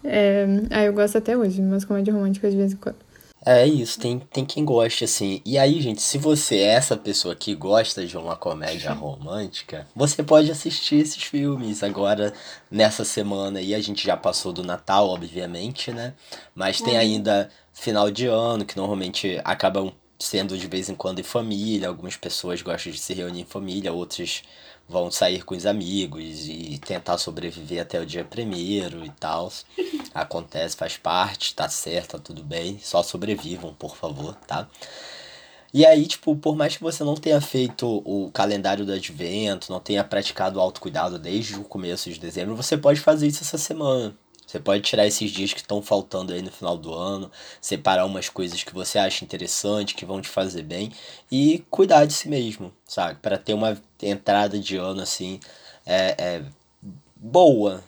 É... 0.04 0.46
Ah, 0.72 0.84
eu 0.84 0.94
gosto 0.94 1.18
até 1.18 1.38
hoje, 1.38 1.62
mas 1.62 1.86
comédia 1.86 2.14
romântica 2.14 2.50
de 2.50 2.56
vez 2.58 2.74
em 2.74 2.78
quando. 2.78 3.09
É 3.46 3.66
isso, 3.66 4.00
tem, 4.00 4.20
tem 4.20 4.44
quem 4.44 4.66
goste, 4.66 5.06
assim. 5.06 5.42
E 5.46 5.58
aí, 5.58 5.80
gente, 5.82 6.02
se 6.02 6.18
você 6.18 6.58
é 6.58 6.74
essa 6.74 6.98
pessoa 6.98 7.34
que 7.34 7.56
gosta 7.56 8.06
de 8.06 8.18
uma 8.18 8.36
comédia 8.36 8.92
romântica, 8.94 9.88
você 9.96 10.22
pode 10.22 10.52
assistir 10.52 10.96
esses 10.96 11.24
filmes 11.24 11.82
agora, 11.82 12.34
nessa 12.70 13.06
semana. 13.06 13.62
E 13.62 13.74
a 13.74 13.80
gente 13.80 14.06
já 14.06 14.18
passou 14.18 14.52
do 14.52 14.64
Natal, 14.64 15.08
obviamente, 15.08 15.92
né? 15.92 16.14
Mas 16.54 16.82
tem 16.82 16.96
uhum. 16.96 17.00
ainda 17.00 17.50
final 17.74 18.12
de 18.12 18.28
ano, 18.28 18.66
que 18.66 18.76
normalmente 18.76 19.40
acabam 19.46 19.94
sendo 20.20 20.58
de 20.58 20.68
vez 20.68 20.90
em 20.90 20.96
quando 20.96 21.20
em 21.20 21.24
família. 21.24 21.88
Algumas 21.88 22.18
pessoas 22.18 22.62
gostam 22.62 22.92
de 22.92 23.00
se 23.00 23.14
reunir 23.14 23.42
em 23.42 23.46
família, 23.46 23.94
outras 23.94 24.44
vão 24.90 25.12
sair 25.12 25.44
com 25.44 25.56
os 25.56 25.68
amigos 25.68 26.48
e 26.48 26.80
tentar 26.80 27.20
sobreviver 27.20 27.82
até 27.82 28.00
o 28.00 28.06
dia 28.06 28.26
primeiro 28.26 29.06
e 29.06 29.10
tal. 29.12 29.54
Acontece, 30.14 30.76
faz 30.76 30.98
parte, 30.98 31.54
tá 31.54 31.70
certo, 31.70 32.14
tá 32.14 32.20
tudo 32.20 32.44
bem. 32.44 32.80
Só 32.82 33.04
sobrevivam, 33.04 33.74
por 33.76 33.96
favor, 33.96 34.34
tá? 34.48 34.68
E 35.72 35.86
aí, 35.86 36.08
tipo, 36.08 36.36
por 36.36 36.56
mais 36.56 36.76
que 36.76 36.82
você 36.82 37.04
não 37.04 37.14
tenha 37.14 37.40
feito 37.40 38.02
o 38.04 38.32
calendário 38.32 38.84
do 38.84 38.92
advento, 38.92 39.72
não 39.72 39.80
tenha 39.80 40.04
praticado 40.04 40.58
o 40.58 40.62
autocuidado 40.62 41.20
desde 41.20 41.56
o 41.56 41.64
começo 41.64 42.10
de 42.12 42.20
dezembro, 42.20 42.56
você 42.56 42.76
pode 42.76 43.00
fazer 43.00 43.28
isso 43.28 43.44
essa 43.44 43.58
semana. 43.60 44.16
Você 44.50 44.60
pode 44.60 44.82
tirar 44.82 45.06
esses 45.06 45.30
dias 45.30 45.54
que 45.54 45.60
estão 45.60 45.80
faltando 45.80 46.34
aí 46.34 46.42
no 46.42 46.50
final 46.50 46.76
do 46.76 46.92
ano, 46.92 47.32
separar 47.62 48.04
umas 48.08 48.30
coisas 48.30 48.64
que 48.64 48.74
você 48.74 48.98
acha 48.98 49.24
interessante, 49.24 49.94
que 49.94 50.08
vão 50.08 50.20
te 50.20 50.28
fazer 50.28 50.64
bem 50.64 50.92
e 51.32 51.64
cuidar 51.70 52.06
de 52.06 52.14
si 52.14 52.28
mesmo, 52.28 52.74
sabe? 52.84 53.20
Para 53.22 53.38
ter 53.38 53.54
uma 53.54 53.80
entrada 54.02 54.58
de 54.58 54.76
ano 54.76 55.04
assim 55.04 55.40
é, 55.86 56.16
é 56.18 56.44
boa. 57.16 57.84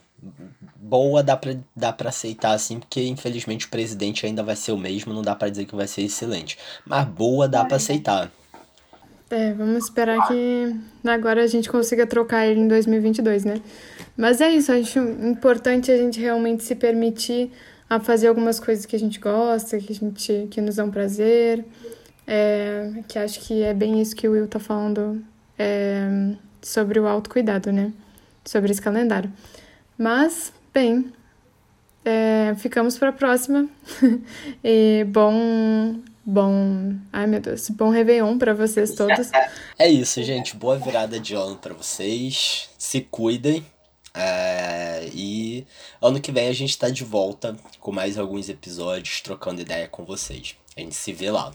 Boa 0.76 1.24
dá 1.24 1.36
pra, 1.36 1.56
dá 1.76 1.92
pra 1.92 2.10
aceitar 2.10 2.52
assim, 2.52 2.80
porque 2.80 3.08
infelizmente 3.08 3.66
o 3.66 3.70
presidente 3.70 4.28
ainda 4.28 4.44
vai 4.44 4.56
ser 4.56 4.72
o 4.72 4.78
mesmo, 4.78 5.16
não 5.16 5.24
dá 5.24 5.36
para 5.36 5.50
dizer 5.50 5.66
que 5.66 5.76
vai 5.76 5.88
ser 5.88 6.04
excelente. 6.04 6.60
Mas 6.86 7.08
boa 7.08 7.48
dá 7.48 7.66
para 7.66 7.78
aceitar. 7.78 8.32
É, 9.32 9.54
vamos 9.54 9.86
esperar 9.86 10.28
que 10.28 10.76
agora 11.06 11.42
a 11.42 11.48
gente 11.48 11.70
consiga 11.70 12.06
trocar 12.06 12.46
ele 12.46 12.60
em 12.60 12.68
2022, 12.68 13.46
né? 13.46 13.62
Mas 14.18 14.42
é 14.42 14.50
isso, 14.50 14.74
acho 14.74 15.00
importante 15.00 15.90
a 15.90 15.96
gente 15.96 16.20
realmente 16.20 16.64
se 16.64 16.76
permitir 16.76 17.50
a 17.90 17.98
fazer 17.98 18.28
algumas 18.28 18.60
coisas 18.60 18.86
que 18.86 18.94
a 18.94 19.00
gente 19.00 19.22
gosta, 19.22 19.80
que 19.80 19.94
a 19.94 19.96
gente 19.96 20.48
que 20.52 20.60
nos 20.60 20.76
dão 20.76 20.92
prazer. 20.92 21.64
É, 22.28 22.92
que 23.08 23.18
acho 23.18 23.40
que 23.40 23.64
é 23.64 23.74
bem 23.74 24.02
isso 24.02 24.16
que 24.16 24.28
o 24.28 24.34
Will 24.34 24.48
tá 24.48 24.60
falando 24.60 25.24
é, 25.58 26.36
sobre 26.62 27.00
o 27.00 27.08
autocuidado, 27.08 27.72
né? 27.72 27.94
Sobre 28.44 28.72
esse 28.72 28.82
calendário. 28.82 29.32
Mas, 29.98 30.52
bem, 30.74 31.12
é, 32.04 32.54
ficamos 32.58 32.98
para 32.98 33.10
a 33.10 33.14
próxima. 33.14 33.68
e 34.64 35.06
bom 35.10 36.02
Bom, 36.24 36.96
ai 37.12 37.26
meu 37.26 37.42
Deus, 37.42 37.70
bom 37.70 37.90
Réveillon 37.90 38.38
para 38.38 38.54
vocês 38.54 38.94
todos. 38.94 39.32
É 39.78 39.88
isso, 39.88 40.22
gente. 40.22 40.56
Boa 40.56 40.78
virada 40.78 41.20
de 41.20 41.34
ano 41.34 41.56
para 41.56 41.74
vocês. 41.74 42.70
Se 42.78 43.02
cuidem. 43.02 43.66
É, 44.14 45.10
e 45.14 45.66
ano 46.02 46.20
que 46.20 46.32
vem 46.32 46.48
a 46.48 46.54
gente 46.54 46.78
tá 46.78 46.90
de 46.90 47.04
volta 47.04 47.56
com 47.80 47.92
mais 47.92 48.18
alguns 48.18 48.50
episódios, 48.50 49.22
trocando 49.22 49.62
ideia 49.62 49.88
com 49.88 50.04
vocês. 50.04 50.56
A 50.76 50.82
gente 50.82 50.96
se 50.96 51.12
vê 51.14 51.32
lá. 51.32 51.54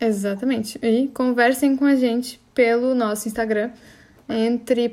Exatamente. 0.00 0.78
E 0.82 1.08
conversem 1.08 1.76
com 1.76 1.84
a 1.84 1.94
gente 1.94 2.40
pelo 2.54 2.94
nosso 2.94 3.28
Instagram, 3.28 3.70
entre 4.28 4.88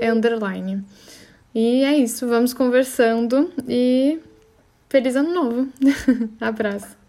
underline. 0.00 0.84
E 1.54 1.84
é 1.84 1.96
isso, 1.98 2.26
vamos 2.26 2.54
conversando 2.54 3.52
e 3.68 4.18
feliz 4.92 5.16
ano 5.16 5.32
novo. 5.32 5.68
Abraço. 6.38 7.01